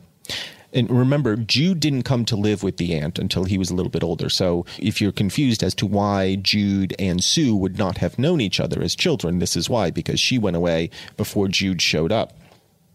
and 0.72 0.88
remember, 0.88 1.34
Jude 1.34 1.80
didn't 1.80 2.04
come 2.04 2.24
to 2.26 2.36
live 2.36 2.62
with 2.62 2.76
the 2.76 2.94
aunt 2.94 3.18
until 3.18 3.44
he 3.44 3.58
was 3.58 3.70
a 3.70 3.74
little 3.74 3.90
bit 3.90 4.04
older. 4.04 4.28
So 4.28 4.64
if 4.78 5.00
you're 5.00 5.10
confused 5.10 5.64
as 5.64 5.74
to 5.76 5.86
why 5.86 6.36
Jude 6.36 6.94
and 7.00 7.24
Sue 7.24 7.56
would 7.56 7.78
not 7.78 7.98
have 7.98 8.16
known 8.16 8.40
each 8.40 8.60
other 8.60 8.80
as 8.80 8.94
children, 8.94 9.40
this 9.40 9.56
is 9.56 9.68
why, 9.68 9.90
because 9.90 10.20
she 10.20 10.38
went 10.38 10.56
away 10.56 10.90
before 11.16 11.48
Jude 11.48 11.82
showed 11.82 12.12
up. 12.12 12.38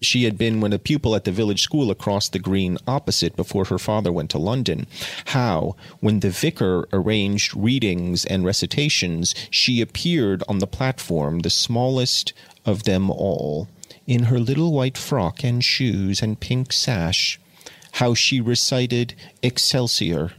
She 0.02 0.24
had 0.24 0.38
been 0.38 0.62
when 0.62 0.74
a 0.74 0.80
pupil 0.80 1.16
at 1.16 1.26
the 1.26 1.32
village 1.32 1.62
school 1.62 1.92
across 1.92 2.28
the 2.28 2.40
green 2.40 2.78
opposite 2.88 3.36
before 3.36 3.66
her 3.66 3.78
father 3.78 4.12
went 4.12 4.30
to 4.32 4.38
London. 4.38 4.88
How, 5.26 5.76
when 6.00 6.22
the 6.22 6.32
vicar 6.32 6.88
arranged 6.92 7.56
readings 7.56 8.26
and 8.26 8.44
recitations, 8.44 9.36
she 9.50 9.80
appeared 9.80 10.44
on 10.48 10.60
the 10.60 10.68
platform, 10.68 11.40
the 11.40 11.50
smallest 11.50 12.34
of 12.66 12.84
them 12.84 13.10
all, 13.10 13.68
in 14.08 14.24
her 14.24 14.40
little 14.40 14.74
white 14.74 14.98
frock 14.98 15.44
and 15.44 15.64
shoes 15.64 16.22
and 16.22 16.40
pink 16.40 16.74
sash 16.74 17.40
how 17.94 18.14
she 18.14 18.40
recited 18.40 19.14
Excelsior. 19.42 20.32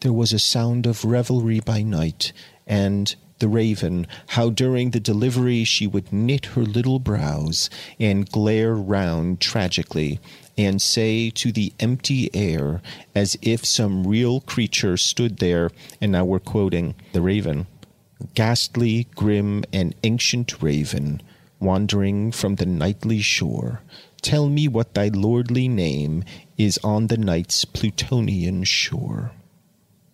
There 0.00 0.12
was 0.12 0.32
a 0.32 0.38
sound 0.38 0.86
of 0.86 1.04
revelry 1.04 1.60
by 1.60 1.82
night, 1.82 2.32
and 2.66 3.14
the 3.38 3.48
raven, 3.48 4.06
how 4.28 4.50
during 4.50 4.90
the 4.90 5.00
delivery 5.00 5.64
she 5.64 5.86
would 5.86 6.12
knit 6.12 6.46
her 6.46 6.62
little 6.62 6.98
brows 6.98 7.70
and 7.98 8.30
glare 8.30 8.74
round 8.74 9.40
tragically, 9.40 10.20
and 10.56 10.82
say 10.82 11.30
to 11.30 11.52
the 11.52 11.72
empty 11.78 12.30
air, 12.34 12.82
as 13.14 13.38
if 13.40 13.64
some 13.64 14.06
real 14.06 14.40
creature 14.40 14.96
stood 14.96 15.38
there, 15.38 15.70
and 16.00 16.12
now 16.12 16.24
we're 16.24 16.38
quoting 16.38 16.94
the 17.12 17.22
raven, 17.22 17.66
ghastly, 18.34 19.06
grim, 19.14 19.64
and 19.72 19.94
ancient 20.02 20.60
raven, 20.60 21.22
wandering 21.60 22.32
from 22.32 22.56
the 22.56 22.66
nightly 22.66 23.20
shore, 23.20 23.82
tell 24.20 24.48
me 24.48 24.66
what 24.66 24.94
thy 24.94 25.08
lordly 25.08 25.68
name 25.68 26.24
is 26.56 26.78
on 26.82 27.06
the 27.06 27.16
night's 27.16 27.64
Plutonian 27.64 28.64
shore. 28.64 29.32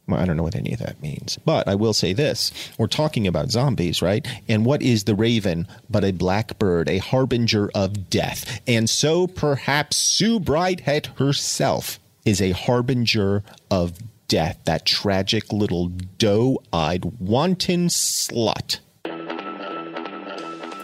Well, 0.06 0.20
I 0.20 0.26
don't 0.26 0.36
know 0.36 0.42
what 0.42 0.56
any 0.56 0.72
of 0.72 0.80
that 0.80 1.00
means. 1.00 1.38
But 1.44 1.66
I 1.66 1.74
will 1.74 1.94
say 1.94 2.12
this 2.12 2.52
we're 2.78 2.86
talking 2.86 3.26
about 3.26 3.50
zombies, 3.50 4.02
right? 4.02 4.26
And 4.48 4.66
what 4.66 4.82
is 4.82 5.04
the 5.04 5.14
raven 5.14 5.66
but 5.88 6.04
a 6.04 6.12
blackbird, 6.12 6.88
a 6.88 6.98
harbinger 6.98 7.70
of 7.74 8.10
death? 8.10 8.60
And 8.66 8.88
so 8.88 9.26
perhaps 9.26 9.96
Sue 9.96 10.38
Bridehead 10.38 11.06
herself 11.18 11.98
is 12.24 12.40
a 12.40 12.52
harbinger 12.52 13.42
of 13.70 13.98
death, 14.28 14.58
that 14.64 14.86
tragic 14.86 15.52
little 15.52 15.88
doe 15.88 16.62
eyed, 16.72 17.04
wanton 17.20 17.88
slut 17.88 18.78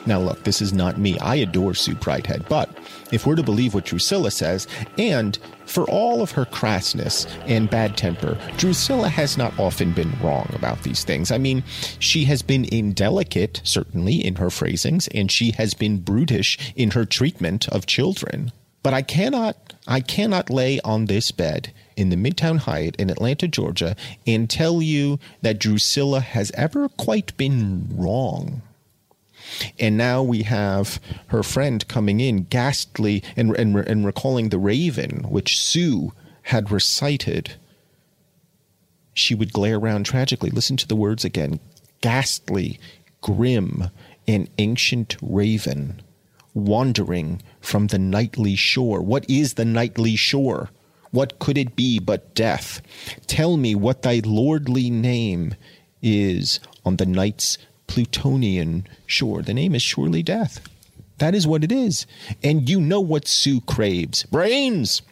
now, 0.07 0.19
look, 0.19 0.43
this 0.45 0.63
is 0.63 0.73
not 0.73 0.99
me. 0.99 1.19
I 1.19 1.37
adore 1.37 1.75
Sue 1.75 1.95
Bridehead, 1.95 2.49
but 2.49 2.71
if 3.13 3.27
we're 3.27 3.37
to 3.37 3.43
believe 3.43 3.75
what 3.75 3.85
Drusilla 3.85 4.31
says, 4.31 4.67
and 4.97 5.39
for 5.67 5.85
all 5.85 6.23
of 6.23 6.31
her 6.33 6.47
crassness 6.47 7.31
and 7.47 7.69
bad 7.69 7.97
temper, 7.97 8.39
Drusilla 8.57 9.09
has 9.09 9.37
not 9.37 9.57
often 9.59 9.93
been 9.93 10.13
wrong 10.21 10.51
about 10.55 10.83
these 10.83 11.05
things. 11.05 11.31
I 11.31 11.39
mean, 11.39 11.63
she 11.99 12.25
has 12.25 12.43
been 12.43 12.65
indelicate, 12.65 13.61
certainly, 13.63 14.25
in 14.25 14.37
her 14.37 14.51
phrasings, 14.51 15.07
and 15.09 15.31
she 15.31 15.53
has 15.53 15.75
been 15.75 15.99
brutish 15.99 16.73
in 16.75 16.93
her 16.93 17.05
treatment 17.05 17.69
of 17.69 17.87
children. 17.87 18.53
But 18.83 18.95
I 18.95 19.03
cannot, 19.03 19.75
I 19.87 20.01
cannot 20.01 20.49
lay 20.49 20.81
on 20.81 21.07
this 21.07 21.31
bed 21.31 21.75
in 21.97 22.09
the 22.09 22.17
Midtown 22.17 22.61
Hyatt 22.61 22.97
in 22.97 23.11
Atlanta, 23.11 23.47
Georgia, 23.47 23.95
and 24.27 24.49
tell 24.49 24.81
you 24.81 25.19
that 25.43 25.59
Drusilla 25.59 26.21
has 26.21 26.51
ever 26.53 26.89
quite 26.89 27.37
been 27.37 27.87
wrong 27.93 28.63
and 29.79 29.97
now 29.97 30.23
we 30.23 30.43
have 30.43 31.01
her 31.29 31.43
friend 31.43 31.87
coming 31.89 32.21
in, 32.21 32.45
ghastly, 32.45 33.23
and, 33.37 33.57
and, 33.57 33.77
and 33.77 34.07
recalling 34.07 34.49
the 34.49 34.59
raven, 34.59 35.25
which 35.29 35.61
Sue 35.61 36.13
had 36.43 36.71
recited. 36.71 37.55
She 39.15 39.35
would 39.35 39.53
glare 39.53 39.77
around 39.77 40.05
tragically. 40.05 40.51
Listen 40.51 40.77
to 40.79 40.89
the 40.89 40.97
words 40.97 41.25
again 41.25 41.61
ghastly, 42.01 42.81
grim, 43.21 43.91
an 44.27 44.49
ancient 44.59 45.17
raven 45.21 46.01
wandering 46.55 47.43
from 47.61 47.89
the 47.89 47.99
nightly 47.99 48.57
shore. 48.57 49.03
What 49.03 49.29
is 49.29 49.55
the 49.55 49.65
nightly 49.65 50.17
shore? 50.17 50.71
What 51.11 51.39
could 51.39 51.59
it 51.59 51.77
be 51.77 51.99
but 51.99 52.35
death? 52.35 52.81
Tell 53.27 53.57
me 53.57 53.75
what 53.75 54.03
thy 54.03 54.21
lordly 54.25 54.91
name 54.91 55.55
is 56.03 56.61
on 56.85 56.97
the 56.97 57.07
night's 57.07 57.59
Plutonian 57.91 58.87
shore. 59.05 59.43
The 59.43 59.53
name 59.53 59.75
is 59.75 59.83
surely 59.83 60.23
death. 60.23 60.61
That 61.19 61.35
is 61.35 61.45
what 61.45 61.65
it 61.65 61.73
is. 61.73 62.07
And 62.41 62.69
you 62.69 62.81
know 62.81 63.01
what 63.01 63.27
Sue 63.27 63.61
craves 63.63 64.23
brains. 64.23 65.03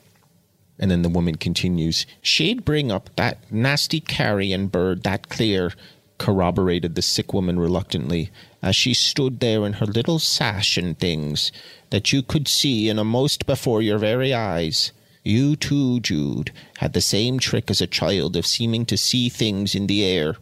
And 0.78 0.88
then 0.88 1.02
the 1.02 1.08
woman 1.08 1.34
continues, 1.34 2.06
She'd 2.22 2.64
bring 2.64 2.92
up 2.92 3.10
that 3.16 3.38
nasty 3.50 3.98
carrion 3.98 4.68
bird 4.68 5.02
that 5.02 5.28
clear, 5.28 5.72
corroborated 6.18 6.94
the 6.94 7.02
sick 7.02 7.34
woman 7.34 7.58
reluctantly, 7.58 8.30
as 8.62 8.76
she 8.76 8.94
stood 8.94 9.40
there 9.40 9.66
in 9.66 9.74
her 9.74 9.86
little 9.86 10.20
sash 10.20 10.76
and 10.76 10.96
things 10.96 11.50
that 11.90 12.12
you 12.12 12.22
could 12.22 12.46
see 12.46 12.88
in 12.88 12.96
a 12.96 13.04
most 13.04 13.44
before 13.44 13.82
your 13.82 13.98
very 13.98 14.32
eyes. 14.32 14.92
You 15.24 15.56
too, 15.56 15.98
Jude, 15.98 16.52
had 16.76 16.92
the 16.92 17.00
same 17.00 17.40
trick 17.40 17.72
as 17.72 17.80
a 17.80 17.88
child 17.88 18.36
of 18.36 18.46
seeming 18.46 18.86
to 18.86 18.96
see 18.96 19.28
things 19.28 19.74
in 19.74 19.88
the 19.88 20.04
air. 20.04 20.36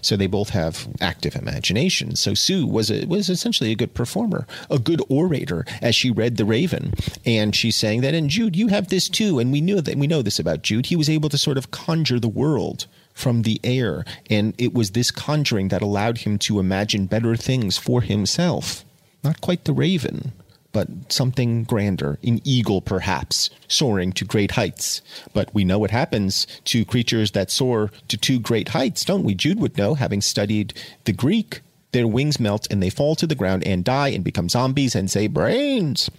So 0.00 0.16
they 0.16 0.26
both 0.26 0.50
have 0.50 0.88
active 1.00 1.36
imaginations. 1.36 2.20
So 2.20 2.34
Sue 2.34 2.66
was 2.66 2.90
a, 2.90 3.06
was 3.06 3.28
essentially 3.28 3.72
a 3.72 3.76
good 3.76 3.94
performer, 3.94 4.46
a 4.70 4.78
good 4.78 5.02
orator 5.08 5.64
as 5.82 5.94
she 5.94 6.10
read 6.10 6.36
The 6.36 6.44
Raven, 6.44 6.94
and 7.24 7.54
she's 7.54 7.76
saying 7.76 8.00
that. 8.02 8.14
And 8.14 8.30
Jude, 8.30 8.56
you 8.56 8.68
have 8.68 8.88
this 8.88 9.08
too, 9.08 9.38
and 9.38 9.52
we 9.52 9.60
knew 9.60 9.80
that 9.80 9.96
we 9.96 10.06
know 10.06 10.22
this 10.22 10.38
about 10.38 10.62
Jude. 10.62 10.86
He 10.86 10.96
was 10.96 11.08
able 11.08 11.28
to 11.28 11.38
sort 11.38 11.58
of 11.58 11.70
conjure 11.70 12.20
the 12.20 12.28
world 12.28 12.86
from 13.12 13.42
the 13.42 13.60
air, 13.64 14.04
and 14.28 14.54
it 14.58 14.74
was 14.74 14.90
this 14.90 15.10
conjuring 15.10 15.68
that 15.68 15.82
allowed 15.82 16.18
him 16.18 16.38
to 16.38 16.60
imagine 16.60 17.06
better 17.06 17.34
things 17.34 17.78
for 17.78 18.02
himself. 18.02 18.84
Not 19.24 19.40
quite 19.40 19.64
the 19.64 19.72
Raven, 19.72 20.32
but 20.76 21.10
something 21.10 21.64
grander, 21.64 22.18
an 22.22 22.38
eagle 22.44 22.82
perhaps, 22.82 23.48
soaring 23.66 24.12
to 24.12 24.26
great 24.26 24.50
heights. 24.50 25.00
But 25.32 25.48
we 25.54 25.64
know 25.64 25.78
what 25.78 25.90
happens 25.90 26.46
to 26.64 26.84
creatures 26.84 27.30
that 27.30 27.50
soar 27.50 27.90
to 28.08 28.18
too 28.18 28.38
great 28.38 28.68
heights, 28.68 29.02
don't 29.02 29.24
we? 29.24 29.34
Jude 29.34 29.58
would 29.58 29.78
know, 29.78 29.94
having 29.94 30.20
studied 30.20 30.74
the 31.04 31.14
Greek. 31.14 31.62
Their 31.92 32.06
wings 32.06 32.38
melt 32.38 32.66
and 32.70 32.82
they 32.82 32.90
fall 32.90 33.14
to 33.14 33.26
the 33.26 33.34
ground 33.34 33.66
and 33.66 33.86
die 33.86 34.08
and 34.08 34.22
become 34.22 34.50
zombies 34.50 34.94
and 34.94 35.10
say, 35.10 35.28
brains. 35.28 36.10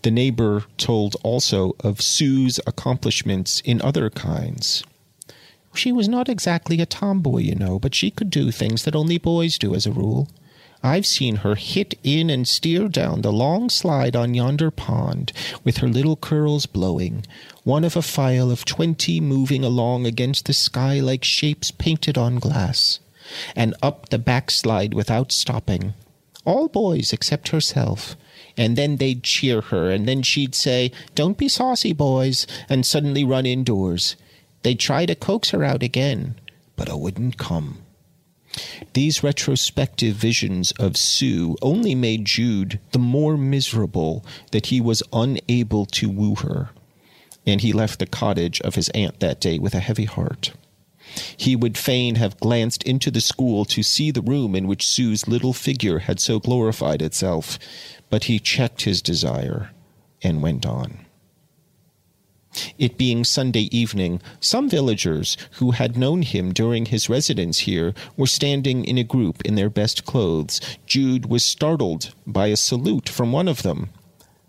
The 0.00 0.10
neighbor 0.10 0.64
told 0.78 1.18
also 1.22 1.76
of 1.80 2.00
Sue's 2.00 2.58
accomplishments 2.66 3.60
in 3.66 3.82
other 3.82 4.08
kinds. 4.08 4.82
She 5.74 5.92
was 5.92 6.08
not 6.08 6.30
exactly 6.30 6.80
a 6.80 6.86
tomboy, 6.86 7.40
you 7.40 7.54
know, 7.54 7.78
but 7.78 7.94
she 7.94 8.10
could 8.10 8.30
do 8.30 8.50
things 8.50 8.84
that 8.84 8.96
only 8.96 9.18
boys 9.18 9.58
do 9.58 9.74
as 9.74 9.84
a 9.84 9.92
rule. 9.92 10.30
I've 10.84 11.06
seen 11.06 11.36
her 11.36 11.54
hit 11.54 11.98
in 12.02 12.28
and 12.28 12.46
steer 12.46 12.88
down 12.88 13.22
the 13.22 13.32
long 13.32 13.70
slide 13.70 14.14
on 14.14 14.34
yonder 14.34 14.70
pond, 14.70 15.32
with 15.64 15.78
her 15.78 15.88
little 15.88 16.14
curls 16.14 16.66
blowing, 16.66 17.24
one 17.62 17.84
of 17.84 17.96
a 17.96 18.02
file 18.02 18.50
of 18.50 18.66
twenty 18.66 19.18
moving 19.18 19.64
along 19.64 20.04
against 20.04 20.44
the 20.44 20.52
sky 20.52 21.00
like 21.00 21.24
shapes 21.24 21.70
painted 21.70 22.18
on 22.18 22.36
glass, 22.36 23.00
and 23.56 23.74
up 23.80 24.10
the 24.10 24.18
backslide 24.18 24.92
without 24.92 25.32
stopping. 25.32 25.94
All 26.44 26.68
boys 26.68 27.14
except 27.14 27.48
herself. 27.48 28.14
And 28.54 28.76
then 28.76 28.98
they'd 28.98 29.22
cheer 29.22 29.62
her, 29.62 29.90
and 29.90 30.06
then 30.06 30.20
she'd 30.20 30.54
say, 30.54 30.92
Don't 31.14 31.38
be 31.38 31.48
saucy, 31.48 31.94
boys, 31.94 32.46
and 32.68 32.84
suddenly 32.84 33.24
run 33.24 33.46
indoors. 33.46 34.16
They'd 34.62 34.78
try 34.78 35.06
to 35.06 35.14
coax 35.14 35.48
her 35.50 35.64
out 35.64 35.82
again, 35.82 36.34
but 36.76 36.90
I 36.90 36.94
wouldn't 36.94 37.38
come. 37.38 37.83
These 38.92 39.22
retrospective 39.22 40.14
visions 40.14 40.72
of 40.72 40.96
Sue 40.96 41.56
only 41.62 41.94
made 41.94 42.24
Jude 42.24 42.78
the 42.92 42.98
more 42.98 43.36
miserable 43.36 44.24
that 44.52 44.66
he 44.66 44.80
was 44.80 45.02
unable 45.12 45.86
to 45.86 46.08
woo 46.08 46.36
her, 46.36 46.70
and 47.46 47.60
he 47.60 47.72
left 47.72 47.98
the 47.98 48.06
cottage 48.06 48.60
of 48.60 48.76
his 48.76 48.88
aunt 48.90 49.20
that 49.20 49.40
day 49.40 49.58
with 49.58 49.74
a 49.74 49.80
heavy 49.80 50.04
heart. 50.04 50.52
He 51.36 51.54
would 51.54 51.76
fain 51.76 52.14
have 52.16 52.40
glanced 52.40 52.82
into 52.84 53.10
the 53.10 53.20
school 53.20 53.64
to 53.66 53.82
see 53.82 54.10
the 54.10 54.22
room 54.22 54.54
in 54.54 54.66
which 54.66 54.86
Sue's 54.88 55.28
little 55.28 55.52
figure 55.52 56.00
had 56.00 56.18
so 56.18 56.40
glorified 56.40 57.02
itself, 57.02 57.58
but 58.10 58.24
he 58.24 58.38
checked 58.38 58.82
his 58.82 59.02
desire 59.02 59.70
and 60.22 60.42
went 60.42 60.64
on. 60.64 61.03
It 62.78 62.98
being 62.98 63.24
Sunday 63.24 63.68
evening, 63.76 64.20
some 64.40 64.68
villagers 64.68 65.36
who 65.52 65.72
had 65.72 65.96
known 65.96 66.22
him 66.22 66.52
during 66.52 66.86
his 66.86 67.08
residence 67.08 67.60
here 67.60 67.94
were 68.16 68.26
standing 68.26 68.84
in 68.84 68.98
a 68.98 69.04
group 69.04 69.42
in 69.44 69.54
their 69.54 69.70
best 69.70 70.04
clothes. 70.04 70.60
Jude 70.86 71.26
was 71.26 71.44
startled 71.44 72.14
by 72.26 72.48
a 72.48 72.56
salute 72.56 73.08
from 73.08 73.32
one 73.32 73.48
of 73.48 73.62
them. 73.62 73.90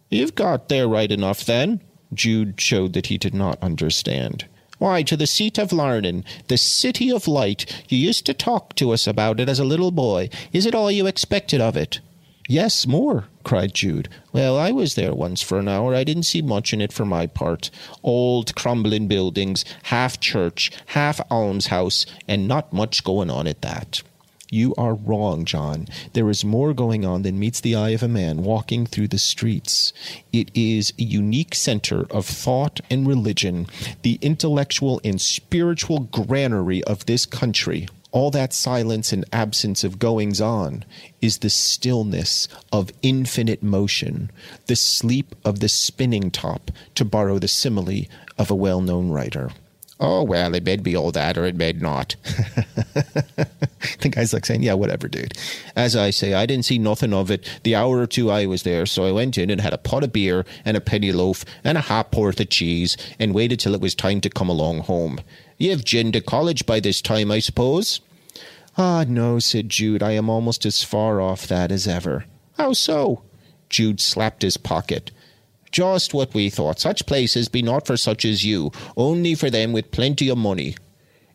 You've 0.09 0.35
got 0.35 0.69
there 0.69 0.87
right 0.87 1.11
enough, 1.11 1.45
then. 1.45 1.81
Jude 2.13 2.61
showed 2.61 2.93
that 2.93 3.07
he 3.07 3.17
did 3.17 3.33
not 3.33 3.61
understand. 3.61 4.45
Why, 4.77 5.03
to 5.03 5.17
the 5.17 5.27
seat 5.27 5.57
of 5.57 5.69
Larnin, 5.71 6.23
the 6.47 6.57
city 6.57 7.11
of 7.11 7.27
light. 7.27 7.83
You 7.89 7.97
used 7.97 8.25
to 8.25 8.33
talk 8.33 8.75
to 8.75 8.91
us 8.91 9.07
about 9.07 9.39
it 9.39 9.49
as 9.49 9.59
a 9.59 9.65
little 9.65 9.91
boy. 9.91 10.29
Is 10.51 10.65
it 10.65 10.75
all 10.75 10.91
you 10.91 11.07
expected 11.07 11.61
of 11.61 11.77
it? 11.77 12.01
Yes, 12.47 12.85
more, 12.85 13.25
cried 13.43 13.73
Jude. 13.73 14.07
Well, 14.31 14.55
I 14.57 14.71
was 14.71 14.93
there 14.93 15.15
once 15.15 15.41
for 15.41 15.57
an 15.57 15.67
hour. 15.67 15.95
I 15.95 16.03
didn't 16.03 16.23
see 16.23 16.43
much 16.43 16.73
in 16.73 16.81
it 16.81 16.93
for 16.93 17.05
my 17.05 17.25
part. 17.25 17.71
Old 18.03 18.55
crumbling 18.55 19.07
buildings, 19.07 19.65
half 19.83 20.19
church, 20.19 20.71
half 20.87 21.19
almshouse, 21.31 22.05
and 22.27 22.47
not 22.47 22.71
much 22.71 23.03
going 23.03 23.31
on 23.31 23.47
at 23.47 23.61
that. 23.63 24.03
You 24.51 24.75
are 24.77 24.93
wrong, 24.93 25.43
John. 25.43 25.87
There 26.13 26.29
is 26.29 26.45
more 26.45 26.73
going 26.73 27.03
on 27.03 27.23
than 27.23 27.39
meets 27.39 27.59
the 27.59 27.75
eye 27.75 27.89
of 27.89 28.03
a 28.03 28.07
man 28.07 28.43
walking 28.43 28.85
through 28.85 29.07
the 29.07 29.17
streets. 29.17 29.91
It 30.31 30.51
is 30.53 30.93
a 30.99 31.03
unique 31.03 31.55
center 31.55 32.05
of 32.11 32.27
thought 32.27 32.79
and 32.91 33.07
religion, 33.07 33.65
the 34.03 34.19
intellectual 34.21 35.01
and 35.03 35.19
spiritual 35.19 36.01
granary 36.01 36.83
of 36.83 37.07
this 37.07 37.25
country 37.25 37.87
all 38.15 38.31
that 38.31 38.53
silence 38.53 39.11
and 39.11 39.25
absence 39.33 39.83
of 39.83 39.99
goings 39.99 40.39
on 40.39 40.85
is 41.21 41.39
the 41.39 41.49
stillness 41.49 42.47
of 42.71 42.89
infinite 43.01 43.61
motion, 43.61 44.31
the 44.67 44.75
sleep 44.77 45.35
of 45.43 45.59
the 45.59 45.67
spinning 45.67 46.31
top, 46.31 46.71
to 46.95 47.03
borrow 47.03 47.37
the 47.37 47.49
simile 47.49 48.05
of 48.37 48.49
a 48.49 48.55
well 48.55 48.79
known 48.79 49.09
writer. 49.09 49.51
Oh, 49.99 50.23
well, 50.23 50.55
it 50.55 50.63
may 50.63 50.77
be 50.77 50.95
all 50.95 51.11
that 51.11 51.37
or 51.37 51.43
it 51.43 51.55
may 51.57 51.73
not. 51.73 52.15
the 52.23 54.09
guy's 54.09 54.33
like 54.33 54.45
saying, 54.45 54.63
Yeah, 54.63 54.73
whatever, 54.75 55.09
dude. 55.09 55.33
As 55.75 55.97
I 55.97 56.09
say, 56.09 56.33
I 56.33 56.45
didn't 56.45 56.65
see 56.65 56.77
nothing 56.77 57.13
of 57.13 57.29
it 57.29 57.45
the 57.63 57.75
hour 57.75 57.97
or 57.97 58.07
two 58.07 58.31
I 58.31 58.45
was 58.45 58.63
there, 58.63 58.85
so 58.85 59.03
I 59.03 59.11
went 59.11 59.37
in 59.37 59.49
and 59.49 59.59
had 59.59 59.73
a 59.73 59.77
pot 59.77 60.03
of 60.03 60.13
beer 60.13 60.45
and 60.63 60.77
a 60.77 60.81
penny 60.81 61.11
loaf 61.11 61.43
and 61.65 61.77
a 61.77 61.81
half 61.81 62.11
porth 62.11 62.39
of 62.39 62.49
cheese 62.49 62.95
and 63.19 63.33
waited 63.33 63.59
till 63.59 63.75
it 63.75 63.81
was 63.81 63.93
time 63.93 64.21
to 64.21 64.29
come 64.29 64.47
along 64.47 64.79
home. 64.81 65.19
You've 65.57 65.85
ginned 65.85 66.13
to 66.13 66.21
college 66.21 66.65
by 66.65 66.79
this 66.79 67.01
time, 67.01 67.31
I 67.31 67.39
suppose? 67.39 68.01
Ah, 68.77 69.05
no, 69.07 69.39
said 69.39 69.69
Jude. 69.69 70.03
I 70.03 70.11
am 70.11 70.29
almost 70.29 70.65
as 70.65 70.83
far 70.83 71.21
off 71.21 71.47
that 71.47 71.71
as 71.71 71.87
ever. 71.87 72.25
How 72.57 72.73
so? 72.73 73.21
Jude 73.69 74.01
slapped 74.01 74.41
his 74.41 74.57
pocket. 74.57 75.11
Just 75.71 76.13
what 76.13 76.33
we 76.33 76.49
thought. 76.49 76.79
Such 76.79 77.05
places 77.05 77.49
be 77.49 77.61
not 77.61 77.85
for 77.85 77.97
such 77.97 78.25
as 78.25 78.45
you, 78.45 78.71
only 78.95 79.35
for 79.35 79.49
them 79.49 79.73
with 79.73 79.91
plenty 79.91 80.29
of 80.29 80.37
money. 80.37 80.75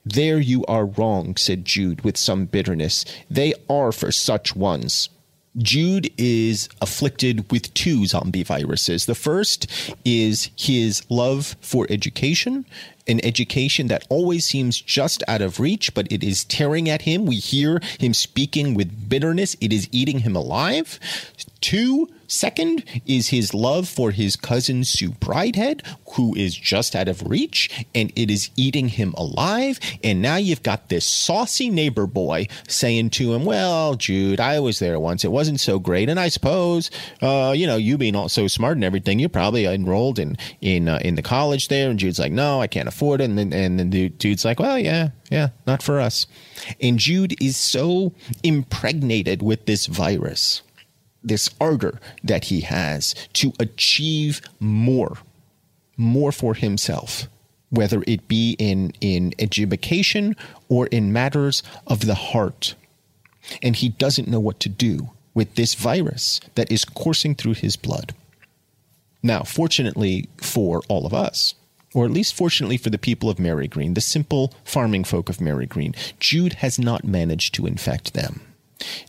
There 0.05 0.41
you 0.41 0.65
are 0.67 0.87
wrong, 0.87 1.37
said 1.37 1.65
Jude 1.65 2.03
with 2.03 2.17
some 2.17 2.47
bitterness. 2.47 3.05
They 3.31 3.55
are 3.69 3.93
for 3.93 4.11
such 4.13 4.57
ones. 4.57 5.11
Jude 5.59 6.11
is 6.17 6.69
afflicted 6.81 7.51
with 7.51 7.75
two 7.75 8.07
zombie 8.07 8.45
viruses. 8.45 9.07
The 9.07 9.15
first 9.15 9.67
is 10.05 10.51
his 10.57 11.03
love 11.11 11.57
for 11.61 11.87
education, 11.91 12.65
an 13.09 13.25
education 13.25 13.89
that 13.89 14.07
always 14.09 14.47
seems 14.47 14.81
just 14.81 15.25
out 15.27 15.43
of 15.43 15.59
reach, 15.59 15.93
but 15.93 16.11
it 16.11 16.23
is 16.23 16.45
tearing 16.45 16.89
at 16.89 17.03
him. 17.03 17.27
We 17.27 17.37
hear 17.37 17.81
him 17.99 18.15
speaking 18.15 18.75
with 18.75 19.09
bitterness. 19.09 19.57
It 19.61 19.73
is 19.73 19.89
eating 19.91 20.21
him 20.21 20.37
alive. 20.37 21.01
Two, 21.61 22.09
Second 22.31 22.85
is 23.07 23.31
his 23.31 23.53
love 23.53 23.89
for 23.89 24.13
his 24.13 24.37
cousin 24.37 24.85
Sue 24.85 25.11
Bridehead, 25.11 25.85
who 26.13 26.33
is 26.37 26.55
just 26.55 26.95
out 26.95 27.09
of 27.09 27.29
reach, 27.29 27.85
and 27.93 28.13
it 28.15 28.31
is 28.31 28.51
eating 28.55 28.87
him 28.87 29.15
alive. 29.17 29.81
And 30.05 30.23
now 30.23 30.37
you've 30.37 30.63
got 30.63 30.91
this 30.91 31.05
saucy 31.05 31.71
neighbor 31.71 32.07
boy 32.07 32.47
saying 32.69 33.11
to 33.11 33.35
him, 33.35 33.45
Well, 33.45 33.97
Jude, 33.97 34.39
I 34.39 34.61
was 34.61 34.79
there 34.79 35.01
once. 35.01 35.25
It 35.25 35.33
wasn't 35.33 35.59
so 35.59 35.81
great. 35.81 36.09
And 36.09 36.21
I 36.21 36.29
suppose, 36.29 36.89
uh, 37.21 37.53
you 37.57 37.67
know, 37.67 37.77
you 37.77 37.99
being 37.99 38.15
all 38.15 38.29
so 38.29 38.47
smart 38.47 38.77
and 38.77 38.85
everything, 38.85 39.19
you 39.19 39.29
probably 39.29 39.67
enrolled 39.67 40.21
in 40.21 40.37
in 40.61 40.89
uh, 40.89 41.01
in 41.03 41.17
the 41.17 41.23
college 41.23 41.67
there. 41.67 41.91
And 41.91 41.99
Jude's 41.99 42.21
like, 42.21 42.31
No, 42.31 42.61
I 42.61 42.69
can't 42.69 42.87
afford 42.87 43.21
it. 43.21 43.25
And 43.25 43.39
then, 43.39 43.53
and 43.53 43.81
then 43.81 43.91
the 43.91 44.09
dude's 44.09 44.45
like, 44.45 44.61
Well, 44.61 44.79
yeah, 44.79 45.09
yeah, 45.33 45.49
not 45.67 45.83
for 45.83 45.99
us. 45.99 46.29
And 46.81 46.97
Jude 46.97 47.35
is 47.43 47.57
so 47.57 48.15
impregnated 48.45 49.43
with 49.43 49.67
this 49.67 49.87
virus 49.87 50.63
this 51.23 51.51
ardor 51.61 52.01
that 52.25 52.45
he 52.45 52.61
has 52.61 53.15
to 53.35 53.53
achieve 53.59 54.41
more, 54.59 55.19
more 55.97 56.33
for 56.33 56.55
himself, 56.55 57.29
whether 57.71 58.03
it 58.07 58.27
be 58.29 58.57
in, 58.59 58.93
in 59.01 59.35
education 59.39 60.37
or 60.69 60.87
in 60.87 61.13
matters 61.13 61.63
of 61.87 62.07
the 62.07 62.15
heart. 62.15 62.75
And 63.63 63.77
he 63.77 63.91
doesn't 63.91 64.29
know 64.29 64.41
what 64.41 64.61
to 64.61 64.69
do 64.69 65.11
with 65.35 65.55
this 65.55 65.75
virus 65.75 66.41
that 66.55 66.71
is 66.71 66.85
coursing 66.85 67.35
through 67.35 67.55
his 67.55 67.77
blood. 67.77 68.15
Now, 69.23 69.43
fortunately 69.43 70.29
for 70.39 70.83
all 70.89 71.07
of 71.07 71.15
us, 71.15 71.55
or 71.95 72.05
at 72.05 72.11
least 72.11 72.35
fortunately 72.35 72.77
for 72.77 72.91
the 72.91 72.99
people 72.99 73.29
of 73.29 73.39
Marygreen, 73.39 73.95
the 73.95 74.01
simple 74.01 74.55
farming 74.65 75.05
folk 75.05 75.29
of 75.29 75.39
Marygreen, 75.39 75.95
Jude 76.19 76.55
has 76.55 76.79
not 76.79 77.05
managed 77.05 77.55
to 77.55 77.67
infect 77.67 78.15
them. 78.15 78.41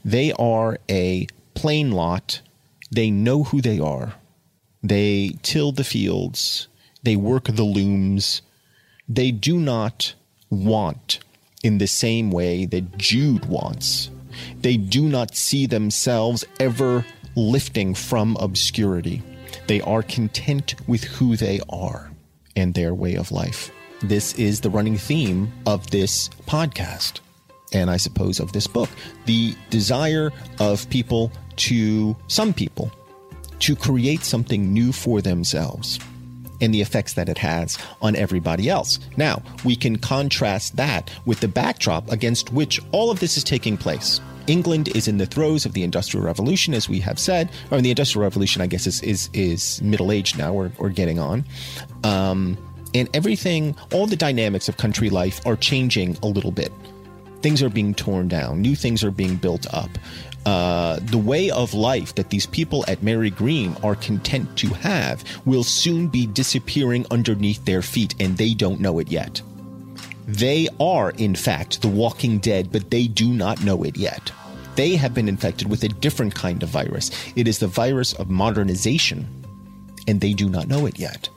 They 0.04 0.34
are 0.34 0.80
a 0.90 1.28
plain 1.62 1.92
lot. 1.92 2.42
They 2.90 3.12
know 3.12 3.44
who 3.44 3.62
they 3.62 3.80
are. 3.80 4.16
They 4.82 5.36
till 5.44 5.72
the 5.72 5.84
fields. 5.84 6.68
They 7.04 7.16
work 7.16 7.44
the 7.44 7.64
looms. 7.64 8.42
They 9.08 9.30
do 9.30 9.60
not 9.60 10.16
want 10.50 11.20
in 11.64 11.78
the 11.78 11.86
same 11.86 12.32
way 12.32 12.66
that 12.66 12.98
Jude 12.98 13.46
wants. 13.46 14.10
They 14.60 14.76
do 14.76 15.04
not 15.04 15.36
see 15.36 15.68
themselves 15.68 16.44
ever 16.60 17.06
lifting 17.36 17.94
from 17.94 18.38
obscurity. 18.38 19.22
They 19.68 19.82
are 19.82 20.02
content 20.02 20.74
with 20.88 21.04
who 21.04 21.38
they 21.38 21.60
are 21.70 22.10
and 22.56 22.74
their 22.74 22.96
way 22.96 23.14
of 23.14 23.32
life. 23.32 23.70
This 24.02 24.34
is 24.34 24.62
the 24.62 24.72
running 24.72 24.98
theme 24.98 25.54
of 25.68 25.92
this 25.92 26.28
podcast 26.48 27.20
and 27.72 27.90
I 27.90 27.98
suppose 27.98 28.40
of 28.40 28.52
this 28.52 28.68
book. 28.68 28.90
The 29.26 29.56
desire 29.70 30.32
of 30.60 30.90
people 30.90 31.32
to, 31.58 32.16
some 32.28 32.54
people, 32.54 32.92
to 33.60 33.76
create 33.76 34.24
something 34.24 34.74
new 34.74 34.92
for 34.92 35.22
themselves 35.22 36.00
and 36.62 36.74
the 36.74 36.82
effects 36.82 37.14
that 37.14 37.28
it 37.28 37.38
has 37.38 37.78
on 38.02 38.16
everybody 38.16 38.70
else. 38.70 39.00
Now, 39.18 39.42
we 39.66 39.76
can 39.76 39.98
contrast 39.98 40.76
that 40.78 41.10
with 41.26 41.40
the 41.40 41.48
backdrop 41.48 42.12
against 42.12 42.54
which 42.54 42.80
all 42.92 43.10
of 43.10 43.20
this 43.20 43.36
is 43.36 43.44
taking 43.44 43.78
place. 43.78 44.22
England 44.48 44.90
is 44.96 45.08
in 45.08 45.18
the 45.18 45.26
throes 45.26 45.66
of 45.66 45.74
the 45.74 45.84
Industrial 45.84 46.26
Revolution, 46.26 46.74
as 46.74 46.90
we 46.90 47.00
have 47.00 47.20
said, 47.20 47.52
or 47.70 47.82
the 47.82 47.90
Industrial 47.90 48.24
Revolution, 48.24 48.62
I 48.62 48.68
guess, 48.68 48.88
is 48.88 49.02
is, 49.02 49.30
is 49.34 49.82
middle 49.82 50.12
age 50.12 50.38
now. 50.38 50.54
We're, 50.54 50.72
we're 50.78 50.90
getting 50.90 51.20
on. 51.20 51.46
Um, 52.04 52.58
and 52.94 53.08
everything, 53.14 53.76
all 53.94 54.08
the 54.08 54.16
dynamics 54.16 54.68
of 54.68 54.78
country 54.78 55.10
life 55.10 55.46
are 55.46 55.56
changing 55.56 56.18
a 56.24 56.28
little 56.28 56.52
bit. 56.52 56.72
Things 57.42 57.64
are 57.64 57.70
being 57.70 57.94
torn 57.94 58.28
down, 58.28 58.62
new 58.62 58.76
things 58.76 59.04
are 59.04 59.12
being 59.12 59.36
built 59.36 59.72
up. 59.74 59.90
Uh, 60.46 61.00
the 61.04 61.18
way 61.18 61.52
of 61.52 61.74
life 61.74 62.16
that 62.16 62.32
these 62.32 62.48
people 62.48 62.84
at 62.88 63.02
Marygreen 63.02 63.82
are 63.84 63.96
content 63.96 64.58
to 64.58 64.68
have 64.70 65.24
will 65.46 65.64
soon 65.64 66.08
be 66.08 66.26
disappearing 66.26 67.06
underneath 67.12 67.64
their 67.66 67.82
feet, 67.82 68.16
and 68.20 68.38
they 68.38 68.54
don't 68.54 68.80
know 68.80 69.00
it 69.00 69.10
yet. 69.10 69.42
They 70.28 70.68
are, 70.80 71.12
in 71.12 71.36
fact, 71.36 71.82
the 71.82 71.88
walking 71.88 72.40
dead, 72.40 72.72
but 72.72 72.90
they 72.90 73.08
do 73.08 73.28
not 73.28 73.64
know 73.64 73.84
it 73.84 73.98
yet. 73.98 74.32
They 74.76 74.96
have 74.96 75.14
been 75.14 75.28
infected 75.28 75.70
with 75.70 75.84
a 75.84 75.90
different 75.90 76.34
kind 76.34 76.64
of 76.64 76.70
virus. 76.70 77.12
It 77.36 77.48
is 77.48 77.60
the 77.60 77.68
virus 77.68 78.14
of 78.14 78.30
modernization, 78.30 79.28
and 80.08 80.22
they 80.22 80.34
do 80.34 80.50
not 80.50 80.68
know 80.68 80.86
it 80.86 80.98
yet. 80.98 81.30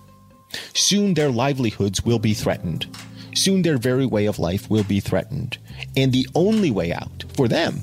Soon 0.72 1.14
their 1.14 1.30
livelihoods 1.30 2.04
will 2.04 2.18
be 2.18 2.32
threatened. 2.32 2.86
Soon 3.34 3.62
their 3.62 3.78
very 3.78 4.06
way 4.06 4.26
of 4.26 4.38
life 4.38 4.70
will 4.70 4.84
be 4.84 5.00
threatened. 5.00 5.58
And 5.96 6.12
the 6.12 6.26
only 6.34 6.70
way 6.70 6.92
out 6.92 7.24
for 7.36 7.48
them 7.48 7.82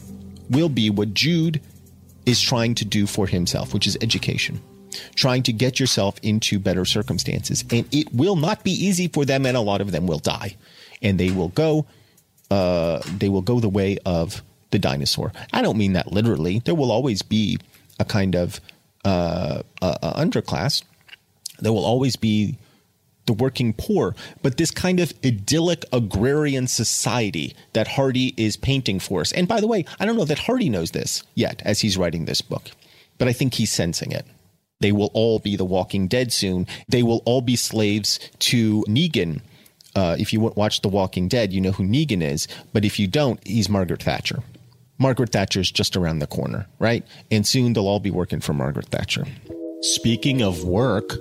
will 0.49 0.69
be 0.69 0.89
what 0.89 1.13
Jude 1.13 1.61
is 2.25 2.41
trying 2.41 2.75
to 2.75 2.85
do 2.85 3.07
for 3.07 3.27
himself, 3.27 3.73
which 3.73 3.87
is 3.87 3.97
education. 4.01 4.61
Trying 5.15 5.43
to 5.43 5.53
get 5.53 5.79
yourself 5.79 6.15
into 6.21 6.59
better 6.59 6.85
circumstances. 6.85 7.63
And 7.71 7.87
it 7.93 8.13
will 8.13 8.35
not 8.35 8.63
be 8.63 8.71
easy 8.71 9.07
for 9.07 9.25
them, 9.25 9.45
and 9.45 9.55
a 9.55 9.61
lot 9.61 9.81
of 9.81 9.91
them 9.91 10.07
will 10.07 10.19
die. 10.19 10.55
And 11.01 11.19
they 11.19 11.31
will 11.31 11.47
go, 11.49 11.85
uh, 12.49 13.01
they 13.17 13.29
will 13.29 13.41
go 13.41 13.59
the 13.59 13.69
way 13.69 13.97
of 14.05 14.43
the 14.71 14.79
dinosaur. 14.79 15.31
I 15.53 15.61
don't 15.61 15.77
mean 15.77 15.93
that 15.93 16.11
literally. 16.11 16.59
There 16.59 16.75
will 16.75 16.91
always 16.91 17.21
be 17.21 17.57
a 17.99 18.05
kind 18.05 18.35
of 18.35 18.59
uh, 19.03 19.63
underclass. 19.81 20.83
There 21.59 21.73
will 21.73 21.85
always 21.85 22.15
be 22.15 22.57
the 23.31 23.43
working 23.43 23.73
poor, 23.73 24.13
but 24.41 24.57
this 24.57 24.71
kind 24.71 24.99
of 24.99 25.13
idyllic 25.23 25.85
agrarian 25.93 26.67
society 26.67 27.55
that 27.71 27.87
Hardy 27.87 28.33
is 28.35 28.57
painting 28.57 28.99
for 28.99 29.21
us. 29.21 29.31
And 29.31 29.47
by 29.47 29.61
the 29.61 29.67
way, 29.67 29.85
I 30.01 30.05
don't 30.05 30.17
know 30.17 30.25
that 30.25 30.39
Hardy 30.39 30.69
knows 30.69 30.91
this 30.91 31.23
yet 31.33 31.61
as 31.63 31.79
he's 31.79 31.97
writing 31.97 32.25
this 32.25 32.41
book, 32.41 32.71
but 33.17 33.29
I 33.29 33.33
think 33.33 33.53
he's 33.53 33.71
sensing 33.71 34.11
it. 34.11 34.25
They 34.81 34.91
will 34.91 35.11
all 35.13 35.39
be 35.39 35.55
the 35.55 35.63
walking 35.63 36.09
dead 36.09 36.33
soon. 36.33 36.67
They 36.89 37.03
will 37.03 37.21
all 37.25 37.41
be 37.41 37.55
slaves 37.55 38.19
to 38.39 38.83
Negan. 38.83 39.41
Uh, 39.95 40.17
if 40.19 40.33
you 40.33 40.41
watch 40.41 40.81
The 40.81 40.89
Walking 40.89 41.27
Dead, 41.27 41.53
you 41.53 41.61
know 41.61 41.71
who 41.71 41.83
Negan 41.83 42.23
is. 42.23 42.47
But 42.73 42.83
if 42.83 42.99
you 42.99 43.07
don't, 43.07 43.45
he's 43.45 43.69
Margaret 43.69 44.03
Thatcher. 44.03 44.41
Margaret 44.97 45.31
Thatcher's 45.31 45.71
just 45.71 45.95
around 45.95 46.19
the 46.19 46.27
corner, 46.27 46.67
right? 46.79 47.05
And 47.29 47.45
soon 47.45 47.73
they'll 47.73 47.87
all 47.87 47.99
be 47.99 48.11
working 48.11 48.39
for 48.39 48.53
Margaret 48.53 48.87
Thatcher. 48.87 49.25
Speaking 49.81 50.41
of 50.41 50.63
work, 50.63 51.15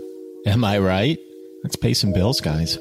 am 0.47 0.65
I 0.65 0.79
right? 0.79 1.19
Let's 1.63 1.77
pay 1.77 1.95
some 1.95 2.13
bills, 2.13 2.41
guys. 2.41 2.79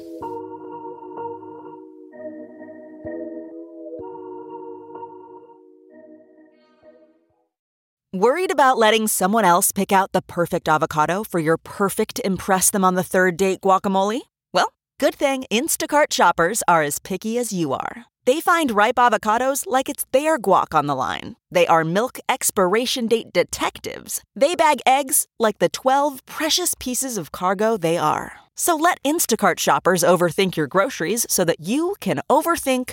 Worried 8.12 8.50
about 8.50 8.76
letting 8.76 9.06
someone 9.06 9.44
else 9.44 9.70
pick 9.70 9.92
out 9.92 10.10
the 10.12 10.22
perfect 10.22 10.68
avocado 10.68 11.22
for 11.22 11.38
your 11.38 11.56
perfect 11.56 12.20
Impress 12.24 12.68
Them 12.68 12.84
on 12.84 12.96
the 12.96 13.04
Third 13.04 13.36
Date 13.36 13.60
guacamole? 13.60 14.22
Well, 14.52 14.72
good 14.98 15.14
thing 15.14 15.44
Instacart 15.50 16.12
shoppers 16.12 16.62
are 16.66 16.82
as 16.82 16.98
picky 16.98 17.38
as 17.38 17.52
you 17.52 17.72
are. 17.72 18.06
They 18.24 18.40
find 18.40 18.72
ripe 18.72 18.96
avocados 18.96 19.64
like 19.66 19.88
it's 19.88 20.04
their 20.12 20.38
guac 20.38 20.74
on 20.74 20.86
the 20.86 20.96
line. 20.96 21.36
They 21.50 21.66
are 21.68 21.84
milk 21.84 22.18
expiration 22.28 23.06
date 23.06 23.32
detectives. 23.32 24.22
They 24.34 24.54
bag 24.54 24.80
eggs 24.84 25.26
like 25.38 25.58
the 25.58 25.68
12 25.68 26.26
precious 26.26 26.74
pieces 26.80 27.16
of 27.16 27.32
cargo 27.32 27.76
they 27.76 27.96
are. 27.96 28.32
So 28.60 28.76
let 28.76 29.02
Instacart 29.04 29.58
shoppers 29.58 30.02
overthink 30.02 30.54
your 30.54 30.66
groceries 30.66 31.24
so 31.30 31.46
that 31.46 31.60
you 31.60 31.94
can 31.98 32.20
overthink 32.28 32.92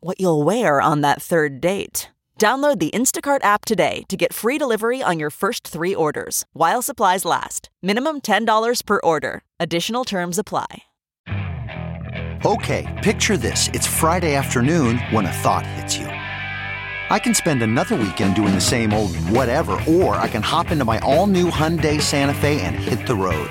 what 0.00 0.20
you'll 0.20 0.42
wear 0.42 0.78
on 0.78 1.00
that 1.00 1.22
third 1.22 1.58
date. 1.58 2.10
Download 2.38 2.78
the 2.78 2.90
Instacart 2.90 3.42
app 3.42 3.64
today 3.64 4.02
to 4.08 4.16
get 4.18 4.34
free 4.34 4.58
delivery 4.58 5.02
on 5.02 5.18
your 5.18 5.30
first 5.30 5.66
three 5.66 5.94
orders 5.94 6.44
while 6.52 6.82
supplies 6.82 7.24
last. 7.24 7.70
Minimum 7.80 8.20
$10 8.20 8.84
per 8.84 9.00
order. 9.02 9.42
Additional 9.58 10.04
terms 10.04 10.38
apply. 10.38 10.82
Okay, 12.44 12.84
picture 13.02 13.38
this. 13.38 13.68
It's 13.68 13.86
Friday 13.86 14.34
afternoon 14.34 14.98
when 15.12 15.24
a 15.24 15.32
thought 15.32 15.66
hits 15.66 15.96
you. 15.96 16.08
I 16.08 17.18
can 17.18 17.32
spend 17.32 17.62
another 17.62 17.96
weekend 17.96 18.34
doing 18.34 18.54
the 18.54 18.60
same 18.60 18.92
old 18.92 19.16
whatever, 19.30 19.82
or 19.88 20.16
I 20.16 20.28
can 20.28 20.42
hop 20.42 20.70
into 20.70 20.84
my 20.84 20.98
all 20.98 21.26
new 21.26 21.50
Hyundai 21.50 22.02
Santa 22.02 22.34
Fe 22.34 22.60
and 22.60 22.74
hit 22.74 23.06
the 23.06 23.14
road. 23.14 23.50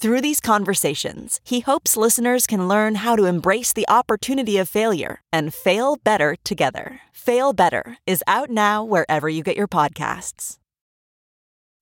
Through 0.00 0.22
these 0.22 0.40
conversations, 0.40 1.40
he 1.44 1.60
hopes 1.60 1.94
listeners 1.94 2.46
can 2.46 2.68
learn 2.68 2.94
how 2.94 3.16
to 3.16 3.26
embrace 3.26 3.74
the 3.74 3.84
opportunity 3.86 4.56
of 4.56 4.66
failure 4.66 5.20
and 5.30 5.52
fail 5.52 5.96
better 5.96 6.36
together. 6.42 7.02
Fail 7.12 7.52
Better 7.52 7.98
is 8.06 8.24
out 8.26 8.48
now 8.48 8.82
wherever 8.82 9.28
you 9.28 9.42
get 9.42 9.58
your 9.58 9.68
podcasts. 9.68 10.56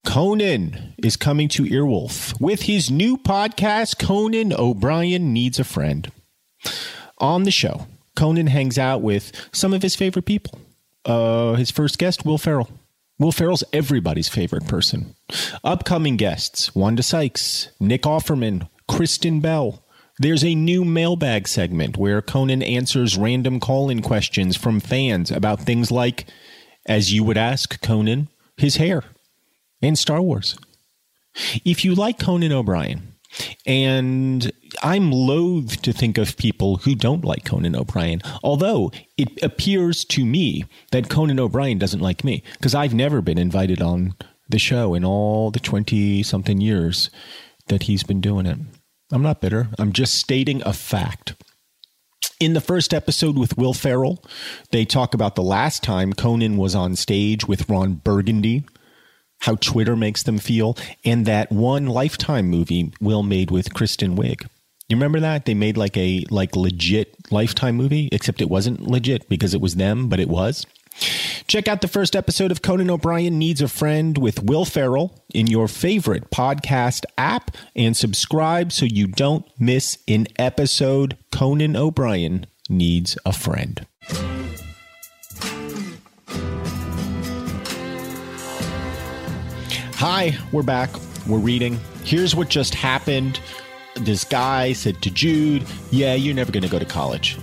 Conan 0.04 0.94
is 0.98 1.16
coming 1.16 1.48
to 1.50 1.62
Earwolf 1.62 2.40
with 2.40 2.62
his 2.62 2.90
new 2.90 3.16
podcast, 3.16 4.04
Conan 4.04 4.52
O'Brien 4.52 5.33
Needs 5.33 5.61
a 5.61 5.64
Friend. 5.64 6.11
On 7.18 7.44
the 7.44 7.52
show, 7.52 7.87
Conan 8.16 8.48
hangs 8.48 8.78
out 8.78 9.00
with 9.00 9.31
some 9.52 9.72
of 9.72 9.83
his 9.83 9.94
favorite 9.94 10.24
people. 10.24 10.59
Uh, 11.04 11.54
his 11.54 11.70
first 11.70 11.98
guest, 12.00 12.24
Will 12.24 12.37
Ferrell. 12.37 12.68
Will 13.18 13.33
Ferrell's 13.33 13.64
everybody's 13.72 14.28
favorite 14.28 14.68
person. 14.68 15.16
Upcoming 15.64 16.16
guests, 16.16 16.74
Wanda 16.74 17.02
Sykes, 17.02 17.68
Nick 17.81 18.02
Offerman, 18.02 18.68
Kristen 18.88 19.40
Bell. 19.40 19.85
There's 20.18 20.44
a 20.44 20.54
new 20.54 20.85
mailbag 20.85 21.48
segment 21.48 21.96
where 21.96 22.22
Conan 22.22 22.62
answers 22.62 23.18
random 23.18 23.59
call 23.59 23.90
in 23.90 24.02
questions 24.02 24.57
from 24.57 24.78
fans 24.78 25.33
about 25.33 25.61
things 25.61 25.90
like, 25.90 26.26
as 26.87 27.12
you 27.12 27.24
would 27.24 27.37
ask 27.37 27.81
Conan, 27.83 28.28
his 28.57 28.76
hair 28.76 29.02
and 29.83 29.98
Star 29.98 30.22
Wars. 30.22 30.57
If 31.64 31.85
you 31.85 31.94
like 31.94 32.18
Conan 32.20 32.52
O'Brien, 32.52 33.14
and 33.66 34.50
I'm 34.83 35.11
loath 35.11 35.83
to 35.83 35.92
think 35.92 36.18
of 36.18 36.37
people 36.37 36.78
who 36.78 36.94
don't 36.94 37.24
like 37.24 37.44
Conan 37.44 37.76
O'Brien, 37.76 38.22
although 38.42 38.92
it 39.16 39.42
appears 39.42 40.04
to 40.07 40.24
me 40.24 40.64
that 40.90 41.09
Conan 41.09 41.40
O'Brien 41.40 41.78
doesn't 41.78 42.00
like 42.00 42.24
me 42.24 42.42
because 42.52 42.74
I've 42.74 42.94
never 42.94 43.20
been 43.20 43.38
invited 43.38 43.81
on 43.81 44.14
the 44.48 44.59
show 44.59 44.94
in 44.94 45.04
all 45.04 45.50
the 45.50 45.61
20 45.61 46.22
something 46.22 46.61
years 46.61 47.11
that 47.66 47.85
he's 47.85 48.02
been 48.02 48.20
doing 48.20 48.46
it. 48.46 48.59
I'm 49.11 49.22
not 49.22 49.40
bitter. 49.40 49.68
I'm 49.78 49.92
just 49.92 50.14
stating 50.14 50.62
a 50.64 50.72
fact. 50.72 51.35
In 52.40 52.52
the 52.52 52.61
first 52.61 52.94
episode 52.94 53.37
with 53.37 53.59
Will 53.59 53.74
Ferrell, 53.74 54.22
they 54.70 54.85
talk 54.85 55.12
about 55.12 55.35
the 55.35 55.42
last 55.42 55.83
time 55.83 56.12
Conan 56.12 56.57
was 56.57 56.74
on 56.74 56.94
stage 56.94 57.46
with 57.46 57.68
Ron 57.68 57.94
Burgundy, 57.94 58.64
how 59.40 59.57
Twitter 59.57 59.96
makes 59.96 60.22
them 60.22 60.38
feel, 60.38 60.76
and 61.04 61.26
that 61.26 61.50
one 61.50 61.87
Lifetime 61.87 62.46
movie 62.46 62.92
Will 63.00 63.22
made 63.22 63.50
with 63.50 63.74
Kristen 63.74 64.16
Wiig. 64.16 64.46
You 64.88 64.96
remember 64.96 65.20
that 65.20 65.44
they 65.44 65.53
made 65.53 65.77
like 65.77 65.98
a 65.98 66.24
like 66.31 66.57
legit 66.57 67.31
Lifetime 67.31 67.77
movie, 67.77 68.09
except 68.11 68.40
it 68.40 68.48
wasn't 68.48 68.81
legit 68.81 69.29
because 69.29 69.53
it 69.53 69.61
was 69.61 69.74
them, 69.74 70.09
but 70.09 70.18
it 70.18 70.31
was. 70.31 70.64
Check 71.46 71.68
out 71.68 71.83
the 71.83 71.88
first 71.88 72.16
episode 72.16 72.51
of 72.51 72.62
Conan 72.62 72.88
O'Brien 72.88 73.38
Needs 73.38 73.61
a 73.61 73.68
Friend 73.68 74.16
with 74.16 74.42
Will 74.42 74.64
Ferrell 74.64 75.22
in 75.35 75.46
your 75.46 75.68
favorite 75.68 76.31
podcast 76.31 77.05
app 77.18 77.55
and 77.77 77.94
subscribe 77.94 78.72
so 78.72 78.87
you 78.87 79.07
don't 79.07 79.44
miss 79.61 79.98
an 80.09 80.27
episode. 80.38 81.18
Conan 81.33 81.77
O'Brien 81.77 82.46
Needs 82.70 83.18
a 83.27 83.33
Friend. 83.35 83.87
Hi, 89.96 90.38
we're 90.51 90.62
back. 90.62 90.88
We're 91.27 91.40
reading. 91.40 91.79
Here's 92.05 92.35
what 92.35 92.48
just 92.48 92.74
happened. 92.74 93.38
This 94.00 94.24
guy 94.24 94.72
said 94.72 95.02
to 95.02 95.11
Jude, 95.11 95.64
Yeah, 95.90 96.14
you're 96.14 96.34
never 96.34 96.52
going 96.52 96.62
to 96.62 96.68
go 96.68 96.78
to 96.78 96.84
college. 96.84 97.37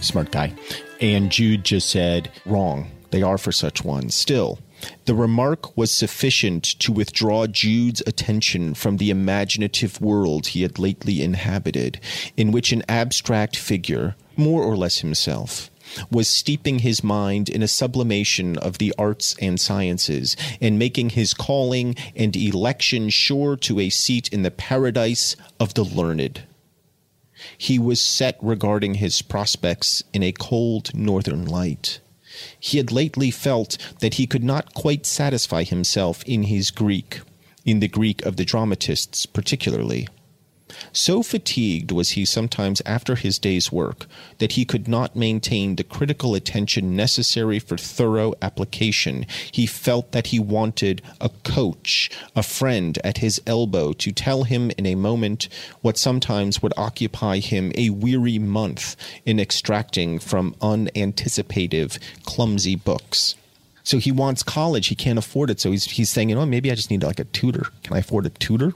Smart 0.00 0.30
guy. 0.30 0.52
And 1.00 1.30
Jude 1.30 1.64
just 1.64 1.88
said, 1.88 2.30
Wrong. 2.44 2.90
They 3.10 3.22
are 3.22 3.38
for 3.38 3.52
such 3.52 3.84
ones. 3.84 4.14
Still, 4.14 4.58
the 5.04 5.14
remark 5.14 5.76
was 5.76 5.90
sufficient 5.90 6.64
to 6.80 6.92
withdraw 6.92 7.46
Jude's 7.46 8.02
attention 8.06 8.74
from 8.74 8.96
the 8.96 9.10
imaginative 9.10 10.00
world 10.00 10.48
he 10.48 10.62
had 10.62 10.78
lately 10.78 11.22
inhabited, 11.22 12.00
in 12.36 12.52
which 12.52 12.72
an 12.72 12.82
abstract 12.88 13.56
figure, 13.56 14.16
more 14.36 14.62
or 14.62 14.76
less 14.76 14.98
himself, 14.98 15.69
was 16.10 16.28
steeping 16.28 16.80
his 16.80 17.02
mind 17.02 17.48
in 17.48 17.62
a 17.62 17.68
sublimation 17.68 18.56
of 18.58 18.78
the 18.78 18.94
arts 18.98 19.34
and 19.40 19.60
sciences, 19.60 20.36
and 20.60 20.78
making 20.78 21.10
his 21.10 21.34
calling 21.34 21.96
and 22.14 22.36
election 22.36 23.10
sure 23.10 23.56
to 23.56 23.80
a 23.80 23.90
seat 23.90 24.28
in 24.28 24.42
the 24.42 24.50
paradise 24.50 25.36
of 25.58 25.74
the 25.74 25.84
learned. 25.84 26.42
He 27.56 27.78
was 27.78 28.00
set 28.00 28.36
regarding 28.42 28.94
his 28.94 29.22
prospects 29.22 30.02
in 30.12 30.22
a 30.22 30.32
cold 30.32 30.94
northern 30.94 31.46
light. 31.46 32.00
He 32.58 32.78
had 32.78 32.92
lately 32.92 33.30
felt 33.30 33.76
that 34.00 34.14
he 34.14 34.26
could 34.26 34.44
not 34.44 34.74
quite 34.74 35.06
satisfy 35.06 35.64
himself 35.64 36.22
in 36.24 36.44
his 36.44 36.70
Greek, 36.70 37.20
in 37.64 37.80
the 37.80 37.88
Greek 37.88 38.24
of 38.24 38.36
the 38.36 38.44
dramatists 38.44 39.26
particularly. 39.26 40.06
So 40.92 41.22
fatigued 41.22 41.92
was 41.92 42.10
he 42.10 42.24
sometimes 42.24 42.82
after 42.86 43.14
his 43.14 43.38
day's 43.38 43.70
work 43.70 44.06
that 44.38 44.52
he 44.52 44.64
could 44.64 44.88
not 44.88 45.16
maintain 45.16 45.76
the 45.76 45.84
critical 45.84 46.34
attention 46.34 46.96
necessary 46.96 47.58
for 47.58 47.76
thorough 47.76 48.34
application. 48.42 49.26
He 49.52 49.66
felt 49.66 50.12
that 50.12 50.28
he 50.28 50.38
wanted 50.38 51.02
a 51.20 51.28
coach, 51.44 52.10
a 52.34 52.42
friend 52.42 52.98
at 53.04 53.18
his 53.18 53.40
elbow 53.46 53.92
to 53.94 54.12
tell 54.12 54.44
him 54.44 54.70
in 54.76 54.86
a 54.86 54.94
moment 54.94 55.48
what 55.80 55.96
sometimes 55.96 56.62
would 56.62 56.74
occupy 56.76 57.38
him 57.38 57.72
a 57.74 57.90
weary 57.90 58.38
month 58.38 58.96
in 59.24 59.38
extracting 59.38 60.18
from 60.18 60.54
unanticipative, 60.60 61.98
clumsy 62.24 62.76
books. 62.76 63.36
So 63.82 63.98
he 63.98 64.12
wants 64.12 64.42
college. 64.42 64.88
He 64.88 64.94
can't 64.94 65.18
afford 65.18 65.50
it. 65.50 65.60
So 65.60 65.70
he's, 65.70 65.84
he's 65.84 66.10
saying, 66.10 66.28
you 66.28 66.34
know, 66.34 66.46
maybe 66.46 66.70
I 66.70 66.74
just 66.74 66.90
need 66.90 67.02
like 67.02 67.18
a 67.18 67.24
tutor. 67.24 67.66
Can 67.82 67.96
I 67.96 68.00
afford 68.00 68.26
a 68.26 68.30
tutor? 68.30 68.72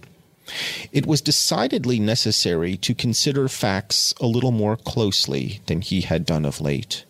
It 0.93 1.07
was 1.07 1.21
decidedly 1.21 1.99
necessary 1.99 2.77
to 2.79 2.95
consider 2.95 3.49
facts 3.49 4.15
a 4.21 4.27
little 4.27 4.53
more 4.53 4.77
closely 4.77 5.61
than 5.67 5.81
he 5.81 6.03
had 6.03 6.27
done 6.27 6.45
of 6.45 6.61
late. 6.61 7.05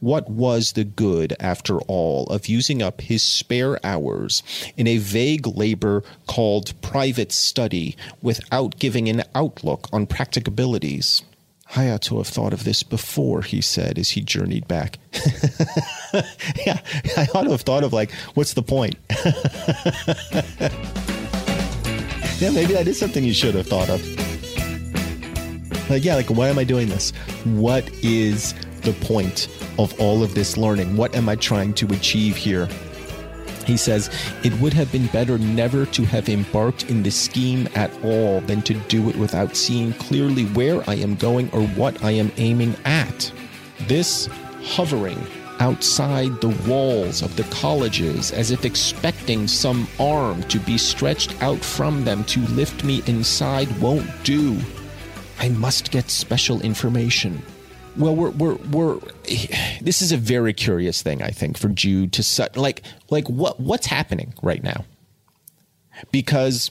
What 0.00 0.30
was 0.30 0.72
the 0.72 0.84
good, 0.84 1.36
after 1.38 1.78
all, 1.82 2.24
of 2.28 2.48
using 2.48 2.80
up 2.80 3.02
his 3.02 3.22
spare 3.22 3.78
hours 3.84 4.42
in 4.78 4.86
a 4.86 4.96
vague 4.96 5.46
labor 5.46 6.02
called 6.26 6.80
private 6.80 7.32
study 7.32 7.96
without 8.22 8.78
giving 8.78 9.10
an 9.10 9.24
outlook 9.34 9.88
on 9.92 10.06
practicabilities? 10.06 11.22
I 11.76 11.90
ought 11.90 12.02
to 12.02 12.16
have 12.16 12.28
thought 12.28 12.54
of 12.54 12.64
this 12.64 12.82
before, 12.82 13.42
he 13.42 13.60
said 13.60 13.98
as 13.98 14.10
he 14.10 14.22
journeyed 14.22 14.66
back. 14.66 14.98
yeah, 16.66 16.80
I 17.16 17.28
ought 17.34 17.44
to 17.44 17.50
have 17.50 17.60
thought 17.60 17.84
of, 17.84 17.92
like, 17.92 18.10
what's 18.34 18.54
the 18.54 18.62
point? 18.62 18.96
yeah, 22.40 22.50
maybe 22.50 22.72
that 22.72 22.88
is 22.88 22.98
something 22.98 23.22
you 23.22 23.34
should 23.34 23.54
have 23.54 23.66
thought 23.66 23.90
of. 23.90 24.00
Like, 25.90 26.04
yeah, 26.04 26.14
like, 26.14 26.28
why 26.28 26.48
am 26.48 26.58
I 26.58 26.64
doing 26.64 26.88
this? 26.88 27.10
What 27.44 27.88
is 28.02 28.54
the 28.80 28.92
point 29.04 29.48
of 29.78 29.98
all 30.00 30.22
of 30.22 30.34
this 30.34 30.56
learning? 30.56 30.96
What 30.96 31.14
am 31.14 31.28
I 31.28 31.36
trying 31.36 31.74
to 31.74 31.86
achieve 31.86 32.36
here? 32.36 32.66
He 33.66 33.76
says, 33.76 34.08
It 34.42 34.54
would 34.54 34.72
have 34.72 34.90
been 34.90 35.06
better 35.08 35.36
never 35.36 35.84
to 35.86 36.04
have 36.04 36.28
embarked 36.28 36.88
in 36.88 37.02
the 37.02 37.10
scheme 37.10 37.68
at 37.74 37.92
all 38.02 38.40
than 38.40 38.62
to 38.62 38.74
do 38.74 39.10
it 39.10 39.16
without 39.16 39.54
seeing 39.54 39.92
clearly 39.94 40.44
where 40.46 40.88
I 40.88 40.94
am 40.94 41.16
going 41.16 41.50
or 41.52 41.62
what 41.68 42.02
I 42.02 42.12
am 42.12 42.32
aiming 42.38 42.74
at. 42.86 43.30
This 43.86 44.28
hovering 44.62 45.18
outside 45.60 46.40
the 46.40 46.56
walls 46.68 47.22
of 47.22 47.36
the 47.36 47.44
colleges 47.44 48.32
as 48.32 48.50
if 48.50 48.64
expecting 48.64 49.46
some 49.46 49.86
arm 49.98 50.42
to 50.44 50.58
be 50.58 50.76
stretched 50.76 51.40
out 51.42 51.58
from 51.58 52.04
them 52.04 52.24
to 52.24 52.40
lift 52.48 52.82
me 52.82 53.02
inside 53.06 53.70
won't 53.80 54.08
do. 54.24 54.58
I 55.38 55.50
must 55.50 55.90
get 55.90 56.10
special 56.10 56.60
information. 56.62 57.42
Well, 57.96 58.16
we're 58.16 58.30
we're 58.30 58.54
we're. 58.70 58.98
This 59.80 60.02
is 60.02 60.12
a 60.12 60.16
very 60.16 60.52
curious 60.52 61.02
thing, 61.02 61.22
I 61.22 61.30
think, 61.30 61.56
for 61.56 61.68
Jude 61.68 62.12
to 62.14 62.50
like 62.56 62.82
like 63.08 63.28
what 63.28 63.58
what's 63.58 63.86
happening 63.86 64.34
right 64.42 64.62
now, 64.62 64.84
because 66.12 66.70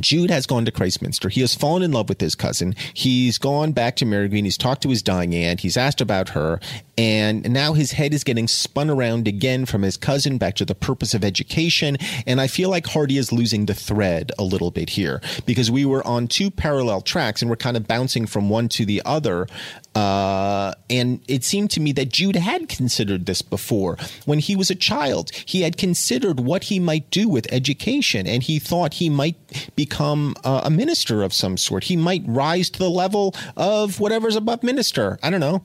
Jude 0.00 0.30
has 0.30 0.46
gone 0.46 0.64
to 0.64 0.72
Christminster. 0.72 1.28
He 1.28 1.42
has 1.42 1.54
fallen 1.54 1.82
in 1.82 1.92
love 1.92 2.08
with 2.08 2.20
his 2.20 2.34
cousin. 2.34 2.74
He's 2.94 3.38
gone 3.38 3.72
back 3.72 3.96
to 3.96 4.04
Marygreen. 4.04 4.44
He's 4.44 4.56
talked 4.56 4.82
to 4.82 4.88
his 4.88 5.02
dying 5.02 5.34
aunt. 5.34 5.60
He's 5.60 5.76
asked 5.76 6.00
about 6.00 6.30
her. 6.30 6.60
And 6.98 7.50
now 7.50 7.72
his 7.72 7.92
head 7.92 8.12
is 8.12 8.22
getting 8.22 8.48
spun 8.48 8.90
around 8.90 9.26
again 9.26 9.64
from 9.64 9.82
his 9.82 9.96
cousin 9.96 10.38
back 10.38 10.54
to 10.56 10.64
the 10.64 10.74
purpose 10.74 11.14
of 11.14 11.24
education. 11.24 11.96
And 12.26 12.40
I 12.40 12.46
feel 12.46 12.70
like 12.70 12.86
Hardy 12.86 13.18
is 13.18 13.32
losing 13.32 13.66
the 13.66 13.74
thread 13.74 14.30
a 14.38 14.44
little 14.44 14.70
bit 14.70 14.90
here 14.90 15.20
because 15.46 15.70
we 15.70 15.84
were 15.84 16.06
on 16.06 16.28
two 16.28 16.50
parallel 16.50 17.00
tracks 17.00 17.42
and 17.42 17.50
we're 17.50 17.56
kind 17.56 17.76
of 17.76 17.86
bouncing 17.86 18.26
from 18.26 18.50
one 18.50 18.68
to 18.70 18.84
the 18.84 19.02
other. 19.04 19.46
Uh, 19.94 20.72
and 20.88 21.20
it 21.28 21.44
seemed 21.44 21.70
to 21.70 21.80
me 21.80 21.92
that 21.92 22.10
Jude 22.10 22.36
had 22.36 22.68
considered 22.68 23.26
this 23.26 23.42
before. 23.42 23.96
When 24.24 24.38
he 24.38 24.56
was 24.56 24.70
a 24.70 24.74
child, 24.74 25.30
he 25.46 25.62
had 25.62 25.76
considered 25.76 26.40
what 26.40 26.64
he 26.64 26.78
might 26.78 27.10
do 27.10 27.28
with 27.28 27.46
education 27.52 28.26
and 28.26 28.42
he 28.42 28.58
thought 28.58 28.94
he 28.94 29.10
might 29.10 29.36
become 29.84 30.34
uh, 30.44 30.62
a 30.64 30.70
minister 30.70 31.22
of 31.22 31.32
some 31.32 31.56
sort. 31.56 31.84
He 31.84 31.96
might 31.96 32.22
rise 32.26 32.70
to 32.70 32.78
the 32.78 32.90
level 32.90 33.34
of 33.56 34.00
whatever's 34.00 34.36
above 34.36 34.62
minister. 34.62 35.18
I 35.22 35.30
don't 35.30 35.40
know 35.40 35.62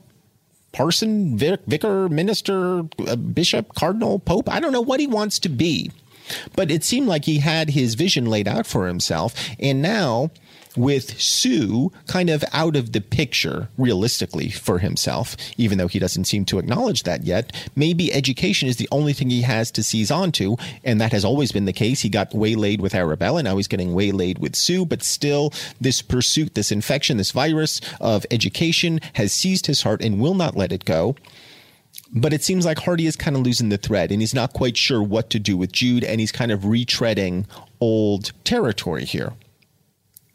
parson, 0.74 1.38
vic- 1.38 1.66
vicar, 1.66 2.08
minister, 2.10 2.84
uh, 3.08 3.16
bishop, 3.16 3.74
cardinal, 3.74 4.20
pope. 4.20 4.48
I 4.48 4.60
don't 4.60 4.72
know 4.72 4.82
what 4.82 5.00
he 5.00 5.08
wants 5.08 5.40
to 5.40 5.50
be. 5.50 5.92
But 6.56 6.70
it 6.70 6.84
seemed 6.84 7.08
like 7.08 7.26
he 7.26 7.40
had 7.40 7.70
his 7.70 7.96
vision 7.96 8.26
laid 8.26 8.48
out 8.48 8.68
for 8.68 8.86
himself. 8.86 9.34
And 9.60 9.82
now 9.82 10.30
with 10.78 11.20
Sue 11.20 11.92
kind 12.08 12.30
of 12.30 12.44
out 12.54 12.76
of 12.76 12.94
the 12.94 13.02
picture 13.02 13.70
realistically 13.78 14.50
for 14.50 14.80
himself, 14.80 15.36
even 15.58 15.78
though 15.78 15.88
he 15.88 16.00
doesn't 16.00 16.26
seem 16.26 16.46
to 16.46 16.60
acknowledge 16.60 17.04
that 17.04 17.24
yet. 17.24 17.52
Maybe 17.76 18.14
education 18.14 18.68
is 18.68 18.78
the 18.78 18.88
only 18.92 19.14
thing 19.14 19.30
he 19.30 19.42
has 19.42 19.72
to 19.72 19.84
seize 19.84 20.12
onto, 20.12 20.56
and 20.84 21.02
that 21.02 21.12
has 21.12 21.26
always 21.26 21.52
been 21.52 21.66
the 21.66 21.74
case. 21.74 22.02
He 22.02 22.10
got 22.10 22.34
waylaid 22.34 22.82
with 22.82 22.96
Arabella, 22.96 23.44
now 23.44 23.58
he's 23.58 23.68
getting 23.68 23.94
waylaid 23.94 24.40
with 24.40 24.56
Sue, 24.56 24.86
but 24.86 25.04
still, 25.04 25.52
this 25.82 26.02
pursuit, 26.02 26.56
this 26.56 26.72
infection, 26.72 27.18
this 27.18 27.32
virus 27.32 27.82
of 28.00 28.26
education 28.32 29.00
has 29.14 29.34
seized 29.34 29.66
his 29.66 29.82
heart 29.82 30.02
and 30.02 30.20
will 30.20 30.36
not 30.36 30.56
let 30.56 30.72
it 30.72 30.86
go. 30.86 31.16
But 32.14 32.32
it 32.32 32.44
seems 32.44 32.66
like 32.66 32.80
Hardy 32.80 33.06
is 33.06 33.16
kind 33.16 33.36
of 33.36 33.42
losing 33.42 33.70
the 33.70 33.78
thread 33.78 34.12
and 34.12 34.22
he's 34.22 34.34
not 34.34 34.54
quite 34.54 34.78
sure 34.78 35.04
what 35.04 35.30
to 35.32 35.40
do 35.40 35.58
with 35.58 35.74
Jude 35.74 36.04
and 36.06 36.22
he's 36.22 36.32
kind 36.32 36.52
of 36.52 36.62
retreading 36.62 37.46
old 37.82 38.32
territory 38.46 39.04
here 39.04 39.34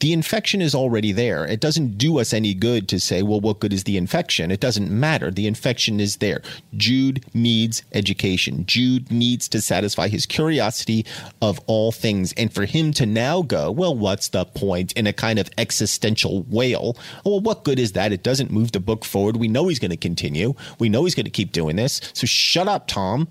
the 0.03 0.13
infection 0.13 0.61
is 0.61 0.75
already 0.75 1.13
there. 1.13 1.45
It 1.45 1.61
doesn't 1.61 1.97
do 1.97 2.19
us 2.19 2.33
any 2.33 2.55
good 2.55 2.89
to 2.89 2.99
say, 2.99 3.23
well, 3.23 3.41
what 3.41 3.61
good 3.61 3.73
is 3.73 3.85
the 3.85 3.97
infection? 3.97 4.51
It 4.51 4.59
doesn't 4.59 4.91
matter. 4.91 5.31
The 5.31 5.47
infection 5.47 6.01
is 6.01 6.17
there. 6.17 6.43
Jude 6.77 7.25
needs 7.35 7.85
education. 7.93 8.67
Jude 8.67 9.13
needs 9.13 9.47
to 9.51 9.63
satisfy 9.63 10.09
his 10.09 10.27
curiosity 10.27 11.07
of 11.41 11.61
all 11.69 11.93
things. 11.93 12.33
And 12.33 12.53
for 12.53 12.65
him 12.65 12.93
to 12.95 13.07
now 13.07 13.43
go, 13.43 13.71
well, 13.71 13.95
what's 13.95 14.31
the 14.31 14.45
point 14.45 14.91
in 14.95 15.07
a 15.07 15.13
kind 15.13 15.39
of 15.39 15.49
existential 15.57 16.43
wail? 16.51 16.97
Well, 17.25 17.39
what 17.39 17.63
good 17.63 17.79
is 17.79 17.93
that? 17.93 18.11
It 18.11 18.25
doesn't 18.25 18.51
move 18.51 18.73
the 18.73 18.81
book 18.81 19.05
forward. 19.05 19.37
We 19.37 19.47
know 19.47 19.69
he's 19.69 19.79
going 19.79 19.93
to 19.93 19.97
continue. 19.97 20.55
We 20.81 20.89
know 20.89 21.05
he's 21.05 21.15
going 21.15 21.27
to 21.27 21.31
keep 21.31 21.53
doing 21.53 21.77
this. 21.77 22.01
So 22.13 22.27
shut 22.27 22.67
up, 22.67 22.89
Tom. 22.89 23.29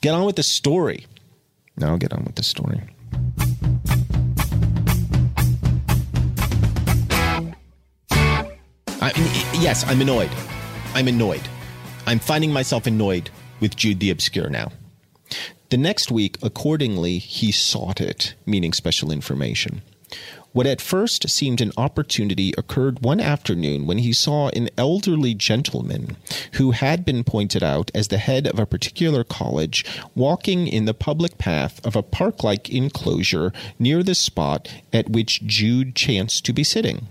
Get 0.00 0.14
on 0.14 0.24
with 0.24 0.36
the 0.36 0.42
story. 0.42 1.06
Now 1.76 1.98
get 1.98 2.14
on 2.14 2.24
with 2.24 2.36
the 2.36 2.42
story. 2.42 2.80
I 9.08 9.58
yes, 9.58 9.84
I'm 9.86 10.02
annoyed. 10.02 10.30
I'm 10.94 11.08
annoyed. 11.08 11.48
I'm 12.06 12.18
finding 12.18 12.52
myself 12.52 12.86
annoyed 12.86 13.30
with 13.58 13.74
Jude 13.74 14.00
the 14.00 14.10
Obscure 14.10 14.50
now. 14.50 14.70
The 15.70 15.78
next 15.78 16.10
week, 16.10 16.36
accordingly, 16.42 17.18
he 17.18 17.50
sought 17.50 18.02
it, 18.02 18.34
meaning 18.44 18.72
special 18.74 19.10
information. 19.10 19.80
What 20.52 20.66
at 20.66 20.82
first 20.82 21.28
seemed 21.30 21.60
an 21.60 21.72
opportunity 21.76 22.52
occurred 22.58 23.00
one 23.00 23.20
afternoon 23.20 23.86
when 23.86 23.98
he 23.98 24.12
saw 24.12 24.48
an 24.48 24.68
elderly 24.76 25.34
gentleman 25.34 26.16
who 26.54 26.72
had 26.72 27.04
been 27.04 27.24
pointed 27.24 27.62
out 27.62 27.90
as 27.94 28.08
the 28.08 28.18
head 28.18 28.46
of 28.46 28.58
a 28.58 28.66
particular 28.66 29.24
college 29.24 29.84
walking 30.14 30.66
in 30.66 30.84
the 30.84 30.94
public 30.94 31.38
path 31.38 31.84
of 31.86 31.96
a 31.96 32.02
park 32.02 32.42
like 32.44 32.68
enclosure 32.68 33.52
near 33.78 34.02
the 34.02 34.14
spot 34.14 34.68
at 34.92 35.10
which 35.10 35.46
Jude 35.46 35.94
chanced 35.94 36.44
to 36.46 36.52
be 36.52 36.64
sitting. 36.64 37.08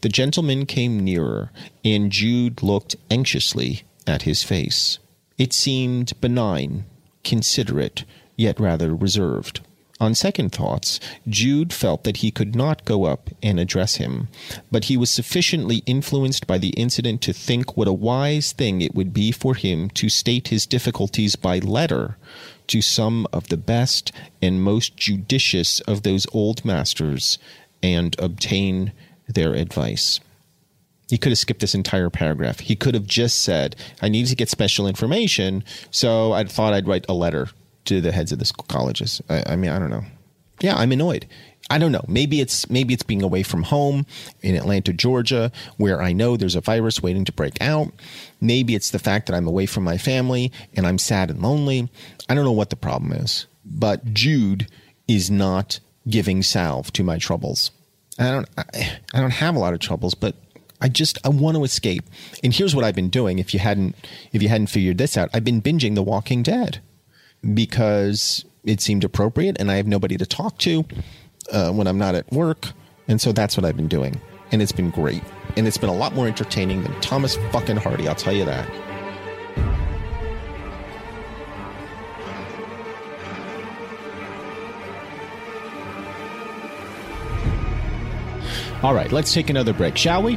The 0.00 0.08
gentleman 0.08 0.66
came 0.66 1.00
nearer, 1.00 1.50
and 1.84 2.12
Jude 2.12 2.62
looked 2.62 2.96
anxiously 3.10 3.82
at 4.06 4.22
his 4.22 4.42
face. 4.42 4.98
It 5.38 5.52
seemed 5.52 6.20
benign, 6.20 6.84
considerate, 7.24 8.04
yet 8.36 8.60
rather 8.60 8.94
reserved. 8.94 9.60
On 10.02 10.16
second 10.16 10.50
thoughts, 10.50 10.98
Jude 11.28 11.72
felt 11.72 12.02
that 12.02 12.16
he 12.16 12.32
could 12.32 12.56
not 12.56 12.84
go 12.84 13.04
up 13.04 13.30
and 13.40 13.60
address 13.60 13.96
him, 13.96 14.26
but 14.68 14.86
he 14.86 14.96
was 14.96 15.10
sufficiently 15.10 15.76
influenced 15.86 16.44
by 16.48 16.58
the 16.58 16.70
incident 16.70 17.20
to 17.22 17.32
think 17.32 17.76
what 17.76 17.86
a 17.86 17.92
wise 17.92 18.50
thing 18.50 18.80
it 18.80 18.96
would 18.96 19.14
be 19.14 19.30
for 19.30 19.54
him 19.54 19.88
to 19.90 20.08
state 20.08 20.48
his 20.48 20.66
difficulties 20.66 21.36
by 21.36 21.60
letter 21.60 22.16
to 22.66 22.82
some 22.82 23.28
of 23.32 23.46
the 23.46 23.56
best 23.56 24.10
and 24.40 24.64
most 24.64 24.96
judicious 24.96 25.78
of 25.82 26.02
those 26.02 26.26
old 26.32 26.64
masters 26.64 27.38
and 27.80 28.16
obtain 28.18 28.90
their 29.34 29.54
advice. 29.54 30.20
He 31.08 31.18
could 31.18 31.32
have 31.32 31.38
skipped 31.38 31.60
this 31.60 31.74
entire 31.74 32.08
paragraph. 32.10 32.60
He 32.60 32.74
could 32.74 32.94
have 32.94 33.06
just 33.06 33.42
said, 33.42 33.76
I 34.00 34.08
need 34.08 34.26
to 34.26 34.36
get 34.36 34.48
special 34.48 34.86
information, 34.86 35.62
so 35.90 36.32
I 36.32 36.44
thought 36.44 36.72
I'd 36.72 36.88
write 36.88 37.04
a 37.08 37.14
letter 37.14 37.48
to 37.86 38.00
the 38.00 38.12
heads 38.12 38.32
of 38.32 38.38
the 38.38 38.50
colleges. 38.68 39.20
I, 39.28 39.42
I 39.48 39.56
mean, 39.56 39.70
I 39.70 39.78
don't 39.78 39.90
know. 39.90 40.04
Yeah, 40.60 40.76
I'm 40.76 40.92
annoyed. 40.92 41.26
I 41.70 41.78
don't 41.78 41.92
know. 41.92 42.04
Maybe 42.08 42.40
it's 42.40 42.68
maybe 42.70 42.92
it's 42.94 43.02
being 43.02 43.22
away 43.22 43.42
from 43.42 43.62
home 43.62 44.06
in 44.42 44.56
Atlanta, 44.56 44.92
Georgia, 44.92 45.50
where 45.76 46.02
I 46.02 46.12
know 46.12 46.36
there's 46.36 46.56
a 46.56 46.60
virus 46.60 47.02
waiting 47.02 47.24
to 47.24 47.32
break 47.32 47.60
out. 47.60 47.92
Maybe 48.40 48.74
it's 48.74 48.90
the 48.90 48.98
fact 48.98 49.26
that 49.26 49.34
I'm 49.34 49.46
away 49.46 49.66
from 49.66 49.84
my 49.84 49.98
family 49.98 50.52
and 50.74 50.86
I'm 50.86 50.98
sad 50.98 51.30
and 51.30 51.42
lonely. 51.42 51.90
I 52.28 52.34
don't 52.34 52.44
know 52.44 52.52
what 52.52 52.70
the 52.70 52.76
problem 52.76 53.12
is. 53.12 53.46
But 53.64 54.12
Jude 54.12 54.68
is 55.08 55.30
not 55.30 55.80
giving 56.08 56.42
salve 56.42 56.92
to 56.94 57.04
my 57.04 57.18
troubles. 57.18 57.70
I 58.22 58.30
don't 58.30 58.48
I, 58.56 58.98
I 59.14 59.20
don't 59.20 59.30
have 59.30 59.56
a 59.56 59.58
lot 59.58 59.74
of 59.74 59.80
troubles, 59.80 60.14
but 60.14 60.34
I 60.80 60.88
just 60.88 61.18
I 61.24 61.28
want 61.28 61.56
to 61.56 61.64
escape. 61.64 62.04
And 62.42 62.52
here's 62.52 62.74
what 62.74 62.84
I've 62.84 62.94
been 62.94 63.08
doing 63.08 63.38
if 63.38 63.54
you 63.54 63.60
hadn't 63.60 63.94
if 64.32 64.42
you 64.42 64.48
hadn't 64.48 64.68
figured 64.68 64.98
this 64.98 65.16
out. 65.16 65.30
I've 65.32 65.44
been 65.44 65.62
binging 65.62 65.94
The 65.94 66.02
Walking 66.02 66.42
Dead 66.42 66.80
because 67.54 68.44
it 68.64 68.80
seemed 68.80 69.04
appropriate 69.04 69.56
and 69.58 69.70
I 69.70 69.76
have 69.76 69.86
nobody 69.86 70.16
to 70.16 70.26
talk 70.26 70.58
to 70.58 70.84
uh, 71.50 71.72
when 71.72 71.86
I'm 71.86 71.98
not 71.98 72.14
at 72.14 72.30
work. 72.32 72.68
And 73.08 73.20
so 73.20 73.32
that's 73.32 73.56
what 73.56 73.64
I've 73.64 73.76
been 73.76 73.88
doing. 73.88 74.20
And 74.52 74.62
it's 74.62 74.72
been 74.72 74.90
great. 74.90 75.22
And 75.56 75.66
it's 75.66 75.78
been 75.78 75.90
a 75.90 75.94
lot 75.94 76.14
more 76.14 76.26
entertaining 76.26 76.82
than 76.82 77.00
Thomas 77.00 77.36
fucking 77.50 77.76
Hardy, 77.76 78.08
I'll 78.08 78.14
tell 78.14 78.32
you 78.32 78.44
that. 78.44 78.91
All 88.82 88.94
right, 88.94 89.12
let's 89.12 89.32
take 89.32 89.48
another 89.48 89.72
break, 89.72 89.96
shall 89.96 90.24
we? 90.24 90.36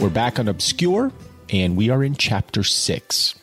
We're 0.00 0.10
back 0.10 0.40
on 0.40 0.48
Obscure, 0.48 1.12
and 1.50 1.76
we 1.76 1.88
are 1.88 2.02
in 2.02 2.16
Chapter 2.16 2.64
6. 2.64 3.36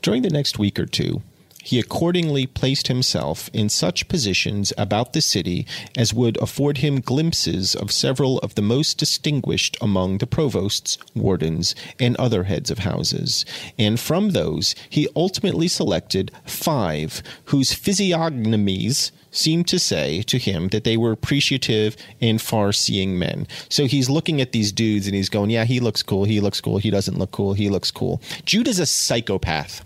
During 0.00 0.22
the 0.22 0.30
next 0.30 0.60
week 0.60 0.78
or 0.78 0.86
two, 0.86 1.22
he 1.70 1.78
accordingly 1.78 2.46
placed 2.48 2.88
himself 2.88 3.48
in 3.52 3.68
such 3.68 4.08
positions 4.08 4.72
about 4.76 5.12
the 5.12 5.20
city 5.20 5.64
as 5.96 6.12
would 6.12 6.36
afford 6.38 6.78
him 6.78 6.98
glimpses 7.00 7.76
of 7.76 7.92
several 7.92 8.38
of 8.38 8.56
the 8.56 8.60
most 8.76 8.98
distinguished 8.98 9.76
among 9.80 10.18
the 10.18 10.26
provosts, 10.26 10.98
wardens, 11.14 11.76
and 12.00 12.16
other 12.16 12.42
heads 12.42 12.72
of 12.72 12.80
houses, 12.80 13.44
and 13.78 14.00
from 14.00 14.30
those 14.30 14.74
he 14.88 15.06
ultimately 15.14 15.68
selected 15.68 16.32
five 16.44 17.22
whose 17.44 17.72
physiognomies 17.72 19.12
seemed 19.30 19.68
to 19.68 19.78
say 19.78 20.22
to 20.22 20.38
him 20.38 20.70
that 20.70 20.82
they 20.82 20.96
were 20.96 21.12
appreciative 21.12 21.96
and 22.20 22.42
far 22.42 22.72
seeing 22.72 23.16
men. 23.16 23.46
So 23.68 23.84
he's 23.84 24.10
looking 24.10 24.40
at 24.40 24.50
these 24.50 24.72
dudes 24.72 25.06
and 25.06 25.14
he's 25.14 25.28
going, 25.28 25.50
Yeah, 25.50 25.66
he 25.66 25.78
looks 25.78 26.02
cool. 26.02 26.24
He 26.24 26.40
looks 26.40 26.60
cool. 26.60 26.78
He 26.78 26.90
doesn't 26.90 27.16
look 27.16 27.30
cool. 27.30 27.52
He 27.52 27.68
looks 27.68 27.92
cool. 27.92 28.20
Jude 28.44 28.66
is 28.66 28.80
a 28.80 28.86
psychopath. 28.86 29.84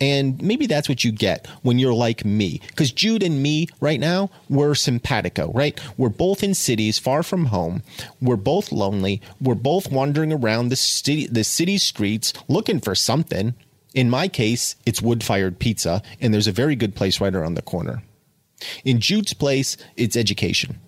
And 0.00 0.42
maybe 0.42 0.66
that's 0.66 0.88
what 0.88 1.04
you 1.04 1.12
get 1.12 1.46
when 1.62 1.78
you're 1.78 1.94
like 1.94 2.24
me. 2.24 2.60
Because 2.68 2.90
Jude 2.90 3.22
and 3.22 3.42
me 3.42 3.68
right 3.80 4.00
now, 4.00 4.30
we're 4.48 4.74
simpatico, 4.74 5.52
right? 5.52 5.80
We're 5.96 6.08
both 6.08 6.42
in 6.42 6.54
cities 6.54 6.98
far 6.98 7.22
from 7.22 7.46
home. 7.46 7.82
We're 8.20 8.36
both 8.36 8.72
lonely. 8.72 9.22
We're 9.40 9.54
both 9.54 9.92
wandering 9.92 10.32
around 10.32 10.68
the 10.68 10.76
city, 10.76 11.26
the 11.28 11.44
city 11.44 11.78
streets 11.78 12.32
looking 12.48 12.80
for 12.80 12.94
something. 12.94 13.54
In 13.94 14.10
my 14.10 14.26
case, 14.26 14.74
it's 14.84 15.00
wood 15.00 15.22
fired 15.22 15.60
pizza, 15.60 16.02
and 16.20 16.34
there's 16.34 16.48
a 16.48 16.52
very 16.52 16.74
good 16.74 16.96
place 16.96 17.20
right 17.20 17.34
around 17.34 17.54
the 17.54 17.62
corner. 17.62 18.02
In 18.84 18.98
Jude's 18.98 19.34
place, 19.34 19.76
it's 19.96 20.16
education. 20.16 20.80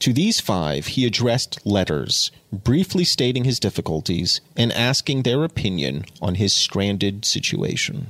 To 0.00 0.14
these 0.14 0.40
five, 0.40 0.88
he 0.88 1.04
addressed 1.04 1.64
letters, 1.66 2.30
briefly 2.50 3.04
stating 3.04 3.44
his 3.44 3.60
difficulties 3.60 4.40
and 4.56 4.72
asking 4.72 5.22
their 5.22 5.44
opinion 5.44 6.06
on 6.22 6.36
his 6.36 6.54
stranded 6.54 7.26
situation. 7.26 8.08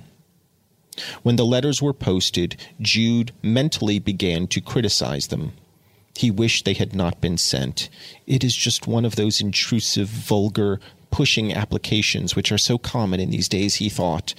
When 1.23 1.35
the 1.35 1.45
letters 1.45 1.83
were 1.83 1.93
posted, 1.93 2.57
Jude 2.81 3.33
mentally 3.43 3.99
began 3.99 4.47
to 4.49 4.61
criticize 4.61 5.29
them. 5.29 5.53
He 6.15 6.31
wished 6.31 6.65
they 6.65 6.75
had 6.75 6.95
not 6.95 7.21
been 7.21 7.39
sent. 7.39 7.89
It 8.27 8.45
is 8.45 8.55
just 8.55 8.87
one 8.87 9.05
of 9.05 9.17
those 9.17 9.41
intrusive, 9.41 10.09
vulgar, 10.09 10.79
pushing 11.11 11.53
applications 11.53 12.37
which 12.37 12.53
are 12.53 12.59
so 12.59 12.79
common 12.79 13.19
in 13.19 13.31
these 13.31 13.49
days, 13.49 13.77
he 13.77 13.89
thought. 13.89 14.35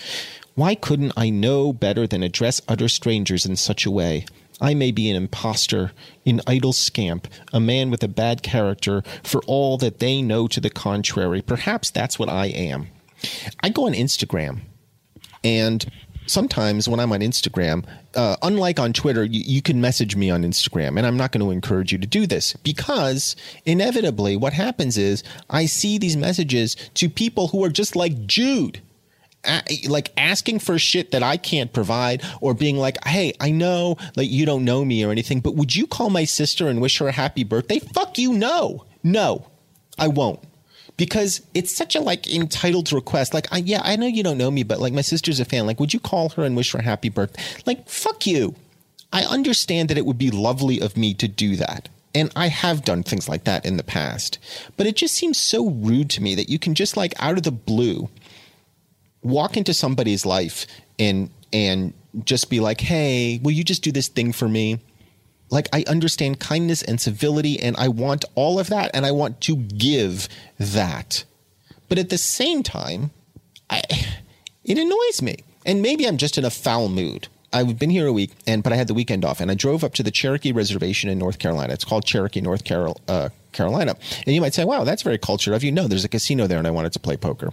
Why 0.55 0.75
couldn't 0.75 1.13
I 1.17 1.29
know 1.29 1.73
better 1.73 2.07
than 2.07 2.23
address 2.23 2.61
utter 2.67 2.87
strangers 2.87 3.45
in 3.45 3.57
such 3.57 3.85
a 3.85 3.91
way? 3.91 4.25
I 4.61 4.73
may 4.75 4.91
be 4.91 5.09
an 5.09 5.15
impostor, 5.15 5.91
an 6.25 6.41
idle 6.47 6.71
scamp, 6.71 7.27
a 7.51 7.59
man 7.59 7.89
with 7.89 8.03
a 8.03 8.07
bad 8.07 8.43
character, 8.43 9.03
for 9.23 9.41
all 9.47 9.77
that 9.79 9.99
they 9.99 10.21
know 10.21 10.47
to 10.47 10.61
the 10.61 10.69
contrary. 10.69 11.41
Perhaps 11.41 11.89
that's 11.89 12.19
what 12.19 12.29
I 12.29 12.45
am. 12.45 12.87
I 13.61 13.69
go 13.69 13.87
on 13.87 13.93
Instagram, 13.93 14.61
and 15.43 15.85
sometimes 16.27 16.87
when 16.87 16.99
I'm 16.99 17.11
on 17.11 17.19
Instagram, 17.19 17.85
uh, 18.15 18.37
unlike 18.41 18.79
on 18.79 18.93
Twitter, 18.93 19.23
you, 19.23 19.41
you, 19.45 19.61
can 19.61 19.81
message 19.81 20.15
me 20.15 20.29
on 20.29 20.43
Instagram, 20.43 20.97
and 20.97 21.05
I'm 21.05 21.17
not 21.17 21.31
going 21.31 21.45
to 21.45 21.51
encourage 21.51 21.91
you 21.91 21.97
to 21.97 22.07
do 22.07 22.25
this 22.25 22.53
because 22.63 23.35
inevitably 23.65 24.37
what 24.37 24.53
happens 24.53 24.97
is 24.97 25.23
I 25.49 25.65
see 25.65 25.97
these 25.97 26.17
messages 26.17 26.75
to 26.95 27.09
people 27.09 27.47
who 27.49 27.63
are 27.63 27.69
just 27.69 27.95
like 27.95 28.25
Jude 28.25 28.81
like 29.87 30.11
asking 30.17 30.59
for 30.59 30.77
shit 30.77 31.11
that 31.11 31.23
I 31.23 31.37
can't 31.37 31.73
provide 31.73 32.23
or 32.41 32.53
being 32.53 32.77
like, 32.77 33.03
"Hey, 33.05 33.33
I 33.39 33.51
know 33.51 33.97
like 34.15 34.29
you 34.29 34.45
don't 34.45 34.65
know 34.65 34.85
me 34.85 35.03
or 35.03 35.11
anything, 35.11 35.39
but 35.39 35.55
would 35.55 35.75
you 35.75 35.87
call 35.87 36.09
my 36.09 36.25
sister 36.25 36.67
and 36.67 36.81
wish 36.81 36.97
her 36.99 37.07
a 37.07 37.11
happy 37.11 37.43
birthday?" 37.43 37.79
Fuck 37.79 38.17
you, 38.17 38.33
no. 38.33 38.85
No. 39.03 39.47
I 39.97 40.07
won't. 40.07 40.39
Because 40.97 41.41
it's 41.53 41.75
such 41.75 41.95
a 41.95 42.01
like 42.01 42.31
entitled 42.31 42.91
request. 42.91 43.33
Like, 43.33 43.47
I, 43.51 43.57
yeah, 43.57 43.81
I 43.83 43.95
know 43.95 44.07
you 44.07 44.23
don't 44.23 44.37
know 44.37 44.51
me, 44.51 44.63
but 44.63 44.79
like 44.79 44.93
my 44.93 45.01
sister's 45.01 45.39
a 45.39 45.45
fan. 45.45 45.65
Like, 45.65 45.79
would 45.79 45.93
you 45.93 45.99
call 45.99 46.29
her 46.29 46.43
and 46.43 46.55
wish 46.55 46.71
her 46.73 46.79
a 46.79 46.83
happy 46.83 47.09
birthday? 47.09 47.41
Like, 47.65 47.87
fuck 47.89 48.27
you. 48.27 48.55
I 49.13 49.23
understand 49.23 49.89
that 49.89 49.97
it 49.97 50.05
would 50.05 50.17
be 50.17 50.31
lovely 50.31 50.79
of 50.79 50.97
me 50.97 51.13
to 51.15 51.27
do 51.27 51.55
that. 51.57 51.89
And 52.13 52.31
I 52.35 52.47
have 52.47 52.83
done 52.83 53.03
things 53.03 53.29
like 53.29 53.45
that 53.45 53.65
in 53.65 53.77
the 53.77 53.83
past. 53.83 54.37
But 54.77 54.85
it 54.85 54.95
just 54.95 55.15
seems 55.15 55.37
so 55.37 55.69
rude 55.69 56.09
to 56.11 56.21
me 56.21 56.35
that 56.35 56.49
you 56.49 56.59
can 56.59 56.75
just 56.75 56.97
like 56.97 57.13
out 57.19 57.37
of 57.37 57.43
the 57.43 57.51
blue 57.51 58.09
walk 59.21 59.57
into 59.57 59.73
somebody's 59.73 60.25
life 60.25 60.65
and 60.99 61.29
and 61.53 61.93
just 62.23 62.49
be 62.49 62.59
like, 62.59 62.81
"Hey, 62.81 63.39
will 63.41 63.51
you 63.51 63.63
just 63.63 63.83
do 63.83 63.91
this 63.91 64.07
thing 64.07 64.31
for 64.33 64.47
me?" 64.47 64.79
Like 65.49 65.67
I 65.73 65.83
understand 65.87 66.39
kindness 66.39 66.81
and 66.81 66.99
civility 66.99 67.59
and 67.59 67.75
I 67.77 67.89
want 67.89 68.23
all 68.35 68.57
of 68.59 68.69
that 68.69 68.91
and 68.93 69.05
I 69.05 69.11
want 69.11 69.41
to 69.41 69.55
give 69.57 70.29
that. 70.57 71.25
But 71.89 71.97
at 71.97 72.09
the 72.09 72.17
same 72.17 72.63
time, 72.63 73.11
I 73.69 73.81
it 74.63 74.77
annoys 74.77 75.21
me. 75.21 75.37
And 75.65 75.81
maybe 75.81 76.07
I'm 76.07 76.17
just 76.17 76.37
in 76.37 76.45
a 76.45 76.49
foul 76.49 76.89
mood. 76.89 77.27
I've 77.53 77.77
been 77.77 77.89
here 77.89 78.07
a 78.07 78.13
week, 78.13 78.31
and 78.47 78.63
but 78.63 78.71
I 78.71 78.77
had 78.77 78.87
the 78.87 78.93
weekend 78.93 79.25
off, 79.25 79.41
and 79.41 79.51
I 79.51 79.55
drove 79.55 79.83
up 79.83 79.93
to 79.95 80.03
the 80.03 80.11
Cherokee 80.11 80.51
Reservation 80.53 81.09
in 81.09 81.17
North 81.19 81.37
Carolina. 81.37 81.73
It's 81.73 81.83
called 81.83 82.05
Cherokee 82.05 82.41
North 82.41 82.63
Carol, 82.63 83.01
uh, 83.07 83.29
Carolina. 83.51 83.95
And 84.25 84.35
you 84.35 84.41
might 84.41 84.53
say, 84.53 84.65
wow, 84.65 84.83
that's 84.83 85.01
very 85.01 85.17
cultured 85.17 85.53
of 85.53 85.63
you. 85.63 85.71
No, 85.71 85.87
there's 85.87 86.05
a 86.05 86.09
casino 86.09 86.47
there 86.47 86.57
and 86.57 86.67
I 86.67 86.71
wanted 86.71 86.93
to 86.93 86.99
play 86.99 87.17
poker. 87.17 87.51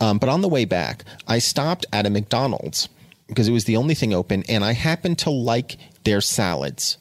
Um, 0.00 0.18
but 0.18 0.28
on 0.28 0.40
the 0.40 0.48
way 0.48 0.64
back, 0.64 1.04
I 1.26 1.38
stopped 1.38 1.86
at 1.92 2.06
a 2.06 2.10
McDonald's 2.10 2.88
because 3.26 3.48
it 3.48 3.52
was 3.52 3.64
the 3.64 3.76
only 3.76 3.94
thing 3.94 4.12
open 4.12 4.44
and 4.48 4.64
I 4.64 4.72
happened 4.72 5.18
to 5.20 5.30
like 5.30 5.76
their 6.04 6.20
salads. 6.20 6.98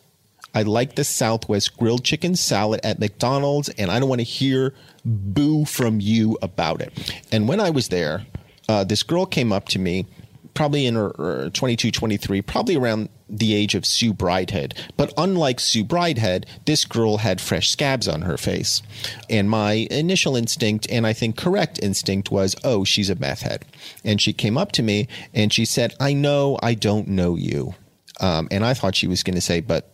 I 0.55 0.61
like 0.61 0.95
the 0.95 1.03
Southwest 1.03 1.77
grilled 1.77 2.03
chicken 2.03 2.35
salad 2.35 2.79
at 2.83 2.99
McDonald's 2.99 3.69
and 3.69 3.89
I 3.89 3.99
don't 3.99 4.09
want 4.09 4.21
to 4.21 4.25
hear 4.25 4.73
boo 5.03 5.65
from 5.65 5.99
you 5.99 6.37
about 6.41 6.81
it. 6.81 6.93
And 7.31 7.47
when 7.47 7.59
I 7.59 7.69
was 7.69 7.89
there, 7.89 8.25
uh, 8.69 8.83
this 8.83 9.03
girl 9.03 9.25
came 9.25 9.51
up 9.51 9.67
to 9.69 9.79
me 9.79 10.05
probably 10.53 10.85
in 10.85 10.95
her, 10.95 11.13
her 11.17 11.49
22, 11.49 11.91
23, 11.91 12.41
probably 12.41 12.75
around 12.75 13.09
the 13.27 13.53
age 13.53 13.75
of 13.75 13.85
Sue 13.85 14.13
Bridehead. 14.13 14.73
But 14.95 15.13
unlike 15.17 15.59
Sue 15.59 15.83
Bridehead, 15.83 16.45
this 16.65 16.85
girl 16.85 17.17
had 17.17 17.41
fresh 17.41 17.69
scabs 17.69 18.07
on 18.07 18.21
her 18.23 18.37
face. 18.37 18.81
And 19.29 19.49
my 19.49 19.87
initial 19.89 20.35
instinct, 20.35 20.87
and 20.89 21.07
I 21.07 21.13
think 21.13 21.37
correct 21.37 21.79
instinct, 21.81 22.31
was, 22.31 22.55
oh, 22.63 22.83
she's 22.83 23.09
a 23.09 23.15
meth 23.15 23.41
head. 23.41 23.65
And 24.03 24.21
she 24.21 24.33
came 24.33 24.57
up 24.57 24.71
to 24.73 24.83
me 24.83 25.07
and 25.33 25.51
she 25.51 25.65
said, 25.65 25.95
I 25.99 26.13
know 26.13 26.59
I 26.61 26.75
don't 26.75 27.07
know 27.07 27.35
you. 27.35 27.75
Um, 28.19 28.47
and 28.51 28.63
I 28.63 28.73
thought 28.73 28.95
she 28.95 29.07
was 29.07 29.23
going 29.23 29.35
to 29.35 29.41
say, 29.41 29.59
but 29.59 29.89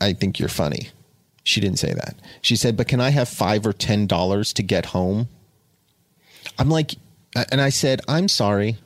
I 0.00 0.12
think 0.12 0.38
you're 0.38 0.48
funny. 0.48 0.90
She 1.44 1.60
didn't 1.60 1.78
say 1.78 1.94
that. 1.94 2.14
She 2.40 2.56
said, 2.56 2.76
but 2.76 2.86
can 2.86 3.00
I 3.00 3.10
have 3.10 3.28
five 3.28 3.66
or 3.66 3.72
ten 3.72 4.06
dollars 4.06 4.52
to 4.54 4.62
get 4.62 4.86
home? 4.86 5.28
I'm 6.58 6.68
like, 6.68 6.94
and 7.50 7.60
I 7.60 7.70
said, 7.70 8.00
I'm 8.06 8.28
sorry 8.28 8.76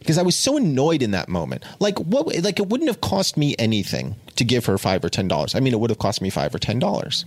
because 0.00 0.18
I 0.18 0.22
was 0.22 0.34
so 0.34 0.56
annoyed 0.56 1.02
in 1.02 1.12
that 1.12 1.28
moment. 1.28 1.64
Like 1.78 1.98
what? 1.98 2.26
Like 2.42 2.58
it 2.58 2.68
wouldn't 2.68 2.88
have 2.88 3.00
cost 3.00 3.36
me 3.36 3.54
anything 3.58 4.16
to 4.36 4.44
give 4.44 4.66
her 4.66 4.76
five 4.78 5.04
or 5.04 5.08
ten 5.08 5.28
dollars. 5.28 5.54
I 5.54 5.60
mean, 5.60 5.72
it 5.72 5.78
would 5.78 5.90
have 5.90 5.98
cost 5.98 6.20
me 6.20 6.30
five 6.30 6.54
or 6.54 6.58
ten 6.58 6.78
dollars. 6.78 7.24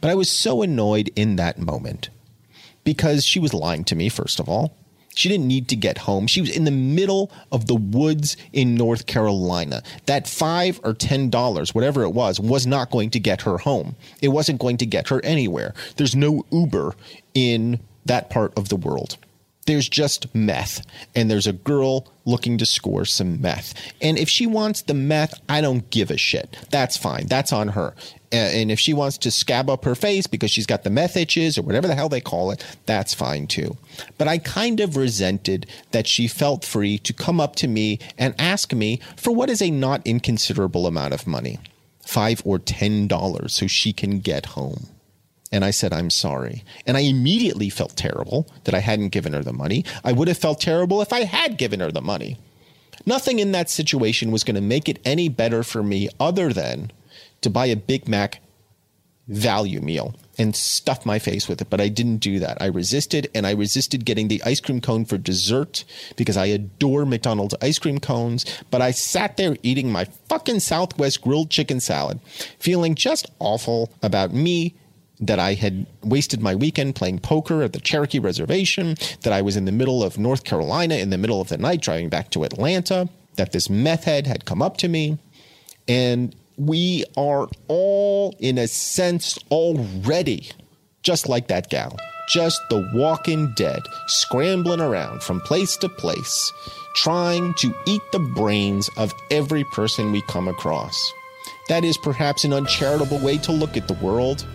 But 0.00 0.10
I 0.10 0.14
was 0.14 0.30
so 0.30 0.62
annoyed 0.62 1.10
in 1.16 1.36
that 1.36 1.58
moment 1.58 2.10
because 2.84 3.24
she 3.24 3.40
was 3.40 3.54
lying 3.54 3.84
to 3.84 3.96
me. 3.96 4.08
First 4.08 4.40
of 4.40 4.48
all, 4.48 4.74
she 5.14 5.28
didn't 5.28 5.48
need 5.48 5.68
to 5.68 5.76
get 5.76 5.98
home. 5.98 6.26
She 6.26 6.40
was 6.40 6.54
in 6.54 6.64
the 6.64 6.70
middle 6.70 7.30
of 7.50 7.66
the 7.66 7.74
woods 7.74 8.36
in 8.52 8.74
North 8.74 9.06
Carolina. 9.06 9.82
That 10.06 10.28
five 10.28 10.80
or 10.84 10.94
ten 10.94 11.30
dollars, 11.30 11.74
whatever 11.74 12.02
it 12.02 12.10
was, 12.10 12.40
was 12.40 12.66
not 12.66 12.90
going 12.90 13.10
to 13.10 13.20
get 13.20 13.42
her 13.42 13.58
home. 13.58 13.96
It 14.20 14.28
wasn't 14.28 14.60
going 14.60 14.76
to 14.78 14.86
get 14.86 15.08
her 15.08 15.24
anywhere. 15.24 15.74
There's 15.96 16.16
no 16.16 16.44
Uber 16.50 16.94
in 17.34 17.80
that 18.06 18.30
part 18.30 18.56
of 18.56 18.68
the 18.68 18.76
world 18.76 19.16
there's 19.66 19.88
just 19.88 20.34
meth 20.34 20.84
and 21.14 21.30
there's 21.30 21.46
a 21.46 21.52
girl 21.52 22.08
looking 22.24 22.58
to 22.58 22.66
score 22.66 23.04
some 23.04 23.40
meth. 23.40 23.74
And 24.00 24.18
if 24.18 24.28
she 24.28 24.46
wants 24.46 24.82
the 24.82 24.94
meth 24.94 25.40
i 25.48 25.60
don't 25.60 25.90
give 25.90 26.10
a 26.10 26.16
shit. 26.16 26.56
That's 26.70 26.96
fine. 26.96 27.26
That's 27.26 27.52
on 27.52 27.68
her. 27.68 27.94
And 28.32 28.70
if 28.70 28.78
she 28.78 28.94
wants 28.94 29.18
to 29.18 29.30
scab 29.32 29.68
up 29.68 29.84
her 29.84 29.96
face 29.96 30.28
because 30.28 30.52
she's 30.52 30.66
got 30.66 30.84
the 30.84 30.90
meth 30.90 31.16
itches 31.16 31.58
or 31.58 31.62
whatever 31.62 31.88
the 31.88 31.96
hell 31.96 32.08
they 32.08 32.20
call 32.20 32.52
it 32.52 32.64
that's 32.86 33.14
fine 33.14 33.46
too. 33.46 33.76
But 34.18 34.28
i 34.28 34.38
kind 34.38 34.80
of 34.80 34.96
resented 34.96 35.66
that 35.90 36.06
she 36.06 36.28
felt 36.28 36.64
free 36.64 36.98
to 36.98 37.12
come 37.12 37.40
up 37.40 37.56
to 37.56 37.68
me 37.68 37.98
and 38.18 38.34
ask 38.38 38.72
me 38.72 39.00
for 39.16 39.32
what 39.32 39.50
is 39.50 39.62
a 39.62 39.70
not 39.70 40.06
inconsiderable 40.06 40.86
amount 40.86 41.14
of 41.14 41.26
money 41.26 41.58
five 42.00 42.42
or 42.44 42.58
ten 42.58 43.06
dollars 43.06 43.54
so 43.54 43.66
she 43.66 43.92
can 43.92 44.18
get 44.20 44.46
home 44.46 44.88
and 45.52 45.64
I 45.64 45.70
said, 45.70 45.92
I'm 45.92 46.10
sorry. 46.10 46.64
And 46.86 46.96
I 46.96 47.00
immediately 47.00 47.70
felt 47.70 47.96
terrible 47.96 48.46
that 48.64 48.74
I 48.74 48.78
hadn't 48.78 49.08
given 49.08 49.32
her 49.32 49.42
the 49.42 49.52
money. 49.52 49.84
I 50.04 50.12
would 50.12 50.28
have 50.28 50.38
felt 50.38 50.60
terrible 50.60 51.02
if 51.02 51.12
I 51.12 51.24
had 51.24 51.58
given 51.58 51.80
her 51.80 51.90
the 51.90 52.00
money. 52.00 52.38
Nothing 53.06 53.38
in 53.38 53.52
that 53.52 53.70
situation 53.70 54.30
was 54.30 54.44
going 54.44 54.54
to 54.54 54.60
make 54.60 54.88
it 54.88 55.00
any 55.04 55.28
better 55.28 55.62
for 55.62 55.82
me 55.82 56.08
other 56.20 56.52
than 56.52 56.92
to 57.40 57.50
buy 57.50 57.66
a 57.66 57.76
Big 57.76 58.08
Mac 58.08 58.40
value 59.26 59.80
meal 59.80 60.14
and 60.38 60.56
stuff 60.56 61.06
my 61.06 61.18
face 61.18 61.48
with 61.48 61.60
it. 61.60 61.70
But 61.70 61.80
I 61.80 61.88
didn't 61.88 62.18
do 62.18 62.38
that. 62.40 62.60
I 62.60 62.66
resisted 62.66 63.30
and 63.34 63.46
I 63.46 63.52
resisted 63.52 64.04
getting 64.04 64.28
the 64.28 64.42
ice 64.44 64.60
cream 64.60 64.80
cone 64.80 65.04
for 65.04 65.18
dessert 65.18 65.84
because 66.16 66.36
I 66.36 66.46
adore 66.46 67.06
McDonald's 67.06 67.54
ice 67.62 67.78
cream 67.78 67.98
cones. 67.98 68.44
But 68.70 68.82
I 68.82 68.90
sat 68.90 69.36
there 69.36 69.56
eating 69.62 69.90
my 69.90 70.04
fucking 70.28 70.60
Southwest 70.60 71.22
grilled 71.22 71.50
chicken 71.50 71.80
salad, 71.80 72.20
feeling 72.58 72.94
just 72.94 73.30
awful 73.38 73.92
about 74.02 74.32
me 74.32 74.74
that 75.20 75.38
I 75.38 75.54
had 75.54 75.86
wasted 76.02 76.40
my 76.40 76.54
weekend 76.54 76.94
playing 76.94 77.18
poker 77.18 77.62
at 77.62 77.72
the 77.72 77.80
Cherokee 77.80 78.18
Reservation, 78.18 78.96
that 79.22 79.32
I 79.32 79.42
was 79.42 79.56
in 79.56 79.66
the 79.66 79.72
middle 79.72 80.02
of 80.02 80.18
North 80.18 80.44
Carolina 80.44 80.96
in 80.96 81.10
the 81.10 81.18
middle 81.18 81.40
of 81.40 81.48
the 81.48 81.58
night 81.58 81.82
driving 81.82 82.08
back 82.08 82.30
to 82.30 82.44
Atlanta, 82.44 83.08
that 83.36 83.52
this 83.52 83.68
meth 83.68 84.04
head 84.04 84.26
had 84.26 84.44
come 84.44 84.62
up 84.62 84.78
to 84.78 84.88
me. 84.88 85.18
And 85.86 86.34
we 86.56 87.04
are 87.16 87.48
all, 87.68 88.34
in 88.38 88.58
a 88.58 88.66
sense, 88.68 89.38
already 89.50 90.50
just 91.02 91.28
like 91.28 91.48
that 91.48 91.70
gal, 91.70 91.96
just 92.28 92.60
the 92.68 92.90
walking 92.94 93.52
dead, 93.56 93.80
scrambling 94.06 94.80
around 94.80 95.22
from 95.22 95.40
place 95.40 95.76
to 95.78 95.88
place, 95.88 96.52
trying 96.94 97.54
to 97.54 97.74
eat 97.86 98.02
the 98.12 98.18
brains 98.18 98.90
of 98.96 99.12
every 99.30 99.64
person 99.64 100.12
we 100.12 100.22
come 100.22 100.48
across. 100.48 101.12
That 101.68 101.84
is 101.84 101.96
perhaps 101.96 102.44
an 102.44 102.52
uncharitable 102.52 103.18
way 103.20 103.38
to 103.38 103.52
look 103.52 103.76
at 103.76 103.88
the 103.88 103.94
world 103.94 104.46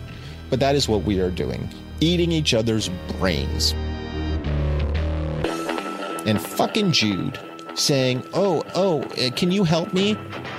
but 0.50 0.60
that 0.60 0.74
is 0.74 0.88
what 0.88 1.02
we 1.02 1.20
are 1.20 1.30
doing 1.30 1.68
eating 2.00 2.32
each 2.32 2.54
other's 2.54 2.90
brains. 3.18 3.72
And 6.26 6.40
fucking 6.40 6.92
Jude 6.92 7.38
saying, 7.74 8.24
Oh, 8.34 8.64
oh, 8.74 9.02
uh, 9.02 9.30
can 9.30 9.50
you 9.50 9.64
help 9.64 9.92
me? 9.92 10.16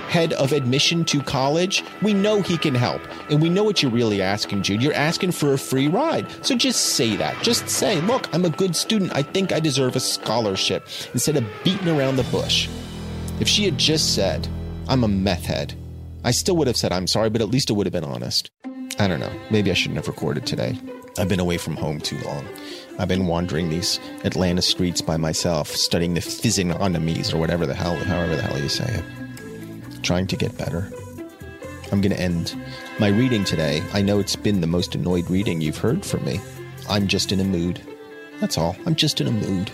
Head 0.08 0.32
of 0.34 0.52
admission 0.52 1.04
to 1.06 1.20
college? 1.20 1.84
We 2.00 2.14
know 2.14 2.40
he 2.40 2.56
can 2.56 2.74
help. 2.74 3.02
And 3.30 3.42
we 3.42 3.50
know 3.50 3.62
what 3.62 3.82
you're 3.82 3.92
really 3.92 4.22
asking, 4.22 4.62
Jude. 4.62 4.82
You're 4.82 4.94
asking 4.94 5.32
for 5.32 5.52
a 5.52 5.58
free 5.58 5.88
ride. 5.88 6.26
So 6.44 6.56
just 6.56 6.94
say 6.94 7.16
that. 7.16 7.42
Just 7.42 7.68
say, 7.68 8.00
Look, 8.02 8.32
I'm 8.34 8.44
a 8.44 8.50
good 8.50 8.74
student. 8.74 9.14
I 9.14 9.22
think 9.22 9.52
I 9.52 9.60
deserve 9.60 9.96
a 9.96 10.00
scholarship 10.00 10.88
instead 11.12 11.36
of 11.36 11.44
beating 11.64 11.88
around 11.88 12.16
the 12.16 12.24
bush. 12.24 12.68
If 13.40 13.48
she 13.48 13.64
had 13.64 13.78
just 13.78 14.14
said, 14.14 14.48
I'm 14.88 15.04
a 15.04 15.08
meth 15.08 15.44
head, 15.44 15.74
I 16.24 16.30
still 16.30 16.56
would 16.56 16.66
have 16.66 16.76
said, 16.76 16.92
I'm 16.92 17.06
sorry, 17.06 17.30
but 17.30 17.42
at 17.42 17.48
least 17.48 17.70
it 17.70 17.74
would 17.74 17.86
have 17.86 17.92
been 17.92 18.04
honest. 18.04 18.50
I 18.98 19.06
don't 19.06 19.20
know. 19.20 19.32
Maybe 19.50 19.70
I 19.70 19.74
shouldn't 19.74 19.96
have 19.96 20.08
recorded 20.08 20.44
today. 20.46 20.78
I've 21.18 21.28
been 21.28 21.40
away 21.40 21.58
from 21.58 21.76
home 21.76 22.00
too 22.00 22.18
long. 22.18 22.46
I've 22.98 23.08
been 23.08 23.28
wandering 23.28 23.70
these 23.70 24.00
Atlanta 24.24 24.62
streets 24.62 25.00
by 25.00 25.16
myself, 25.16 25.68
studying 25.68 26.14
the 26.14 26.20
physiognomies 26.20 27.32
or 27.32 27.38
whatever 27.38 27.64
the 27.64 27.74
hell, 27.74 27.94
however 27.96 28.34
the 28.34 28.42
hell 28.42 28.58
you 28.58 28.68
say 28.68 28.86
it. 28.86 30.02
Trying 30.02 30.26
to 30.28 30.36
get 30.36 30.58
better. 30.58 30.90
I'm 31.92 32.00
going 32.00 32.14
to 32.14 32.20
end 32.20 32.56
my 32.98 33.08
reading 33.08 33.44
today. 33.44 33.82
I 33.92 34.02
know 34.02 34.18
it's 34.18 34.36
been 34.36 34.60
the 34.60 34.66
most 34.66 34.94
annoyed 34.94 35.30
reading 35.30 35.60
you've 35.60 35.78
heard 35.78 36.04
from 36.04 36.24
me. 36.24 36.40
I'm 36.88 37.06
just 37.06 37.30
in 37.30 37.40
a 37.40 37.44
mood. 37.44 37.80
That's 38.40 38.58
all. 38.58 38.76
I'm 38.84 38.94
just 38.94 39.20
in 39.20 39.28
a 39.28 39.32
mood. 39.32 39.70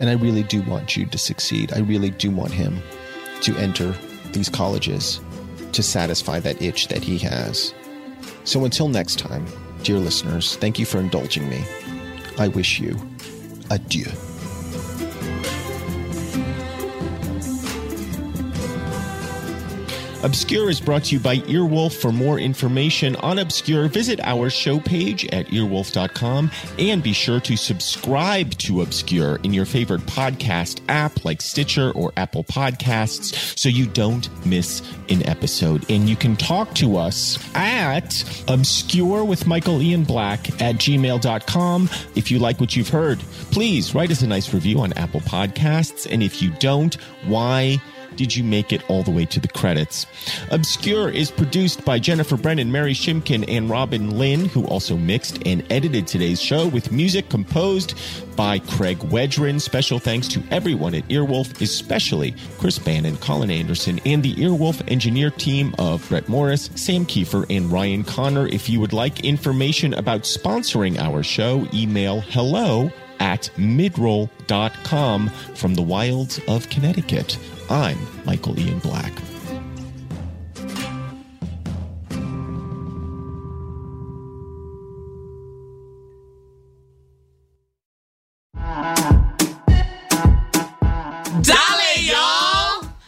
And 0.00 0.08
I 0.08 0.14
really 0.14 0.44
do 0.44 0.62
want 0.62 0.86
Jude 0.88 1.12
to 1.12 1.18
succeed. 1.18 1.72
I 1.72 1.80
really 1.80 2.10
do 2.10 2.30
want 2.30 2.52
him 2.52 2.80
to 3.42 3.56
enter 3.56 3.94
these 4.32 4.48
colleges 4.48 5.20
to 5.72 5.82
satisfy 5.82 6.38
that 6.40 6.62
itch 6.62 6.88
that 6.88 7.02
he 7.02 7.18
has. 7.18 7.74
So 8.44 8.64
until 8.64 8.88
next 8.88 9.18
time, 9.18 9.46
dear 9.82 9.98
listeners, 9.98 10.56
thank 10.56 10.78
you 10.78 10.86
for 10.86 10.98
indulging 10.98 11.48
me. 11.48 11.64
I 12.38 12.48
wish 12.48 12.80
you 12.80 12.98
adieu. 13.70 14.06
Obscure 20.22 20.70
is 20.70 20.80
brought 20.80 21.04
to 21.04 21.14
you 21.16 21.20
by 21.20 21.38
Earwolf. 21.38 21.94
For 21.94 22.12
more 22.12 22.38
information 22.38 23.16
on 23.16 23.38
Obscure, 23.38 23.88
visit 23.88 24.20
our 24.22 24.50
show 24.50 24.78
page 24.78 25.24
at 25.26 25.46
earwolf.com 25.48 26.50
and 26.78 27.02
be 27.02 27.12
sure 27.12 27.40
to 27.40 27.56
subscribe 27.56 28.52
to 28.58 28.82
Obscure 28.82 29.40
in 29.42 29.52
your 29.52 29.64
favorite 29.64 30.02
podcast 30.02 30.80
app 30.88 31.24
like 31.24 31.42
Stitcher 31.42 31.90
or 31.92 32.12
Apple 32.16 32.44
Podcasts 32.44 33.58
so 33.58 33.68
you 33.68 33.86
don't 33.86 34.28
miss 34.46 34.82
an 35.08 35.26
episode. 35.28 35.90
And 35.90 36.08
you 36.08 36.16
can 36.16 36.36
talk 36.36 36.72
to 36.76 36.96
us 36.96 37.38
at 37.54 38.22
obscure 38.48 39.24
with 39.24 39.46
Michael 39.46 39.82
Ian 39.82 40.04
Black 40.04 40.48
at 40.62 40.76
gmail.com. 40.76 41.90
If 42.14 42.30
you 42.30 42.38
like 42.38 42.60
what 42.60 42.76
you've 42.76 42.88
heard, 42.88 43.18
please 43.50 43.94
write 43.94 44.10
us 44.10 44.22
a 44.22 44.26
nice 44.26 44.54
review 44.54 44.80
on 44.80 44.92
Apple 44.94 45.20
Podcasts. 45.20 46.06
And 46.10 46.22
if 46.22 46.40
you 46.40 46.50
don't, 46.58 46.94
why? 47.26 47.80
Did 48.16 48.34
you 48.34 48.44
make 48.44 48.72
it 48.72 48.88
all 48.88 49.02
the 49.02 49.10
way 49.10 49.24
to 49.26 49.40
the 49.40 49.48
credits? 49.48 50.06
Obscure 50.50 51.10
is 51.10 51.30
produced 51.30 51.84
by 51.84 51.98
Jennifer 51.98 52.36
Brennan, 52.36 52.70
Mary 52.70 52.94
Shimkin, 52.94 53.44
and 53.48 53.68
Robin 53.70 54.18
Lynn, 54.18 54.46
who 54.46 54.66
also 54.66 54.96
mixed 54.96 55.46
and 55.46 55.64
edited 55.70 56.06
today's 56.06 56.40
show 56.40 56.68
with 56.68 56.92
music 56.92 57.28
composed 57.28 57.94
by 58.36 58.58
Craig 58.58 58.98
Wedren. 58.98 59.60
Special 59.60 59.98
thanks 59.98 60.28
to 60.28 60.42
everyone 60.50 60.94
at 60.94 61.06
Earwolf, 61.08 61.60
especially 61.60 62.34
Chris 62.58 62.78
Bannon, 62.78 63.16
Colin 63.18 63.50
Anderson, 63.50 64.00
and 64.04 64.22
the 64.22 64.34
Earwolf 64.34 64.82
engineer 64.90 65.30
team 65.30 65.74
of 65.78 66.06
Brett 66.08 66.28
Morris, 66.28 66.70
Sam 66.74 67.04
Kiefer, 67.04 67.46
and 67.50 67.70
Ryan 67.70 68.04
Connor. 68.04 68.46
If 68.48 68.68
you 68.68 68.80
would 68.80 68.92
like 68.92 69.24
information 69.24 69.94
about 69.94 70.22
sponsoring 70.22 70.98
our 70.98 71.22
show, 71.22 71.66
email 71.72 72.20
hello 72.20 72.92
at 73.22 73.48
midroll.com 73.56 75.28
from 75.54 75.74
the 75.76 75.82
wilds 75.82 76.40
of 76.48 76.68
Connecticut. 76.68 77.38
I'm 77.70 77.96
Michael 78.26 78.58
Ian 78.58 78.80
Black. 78.80 79.12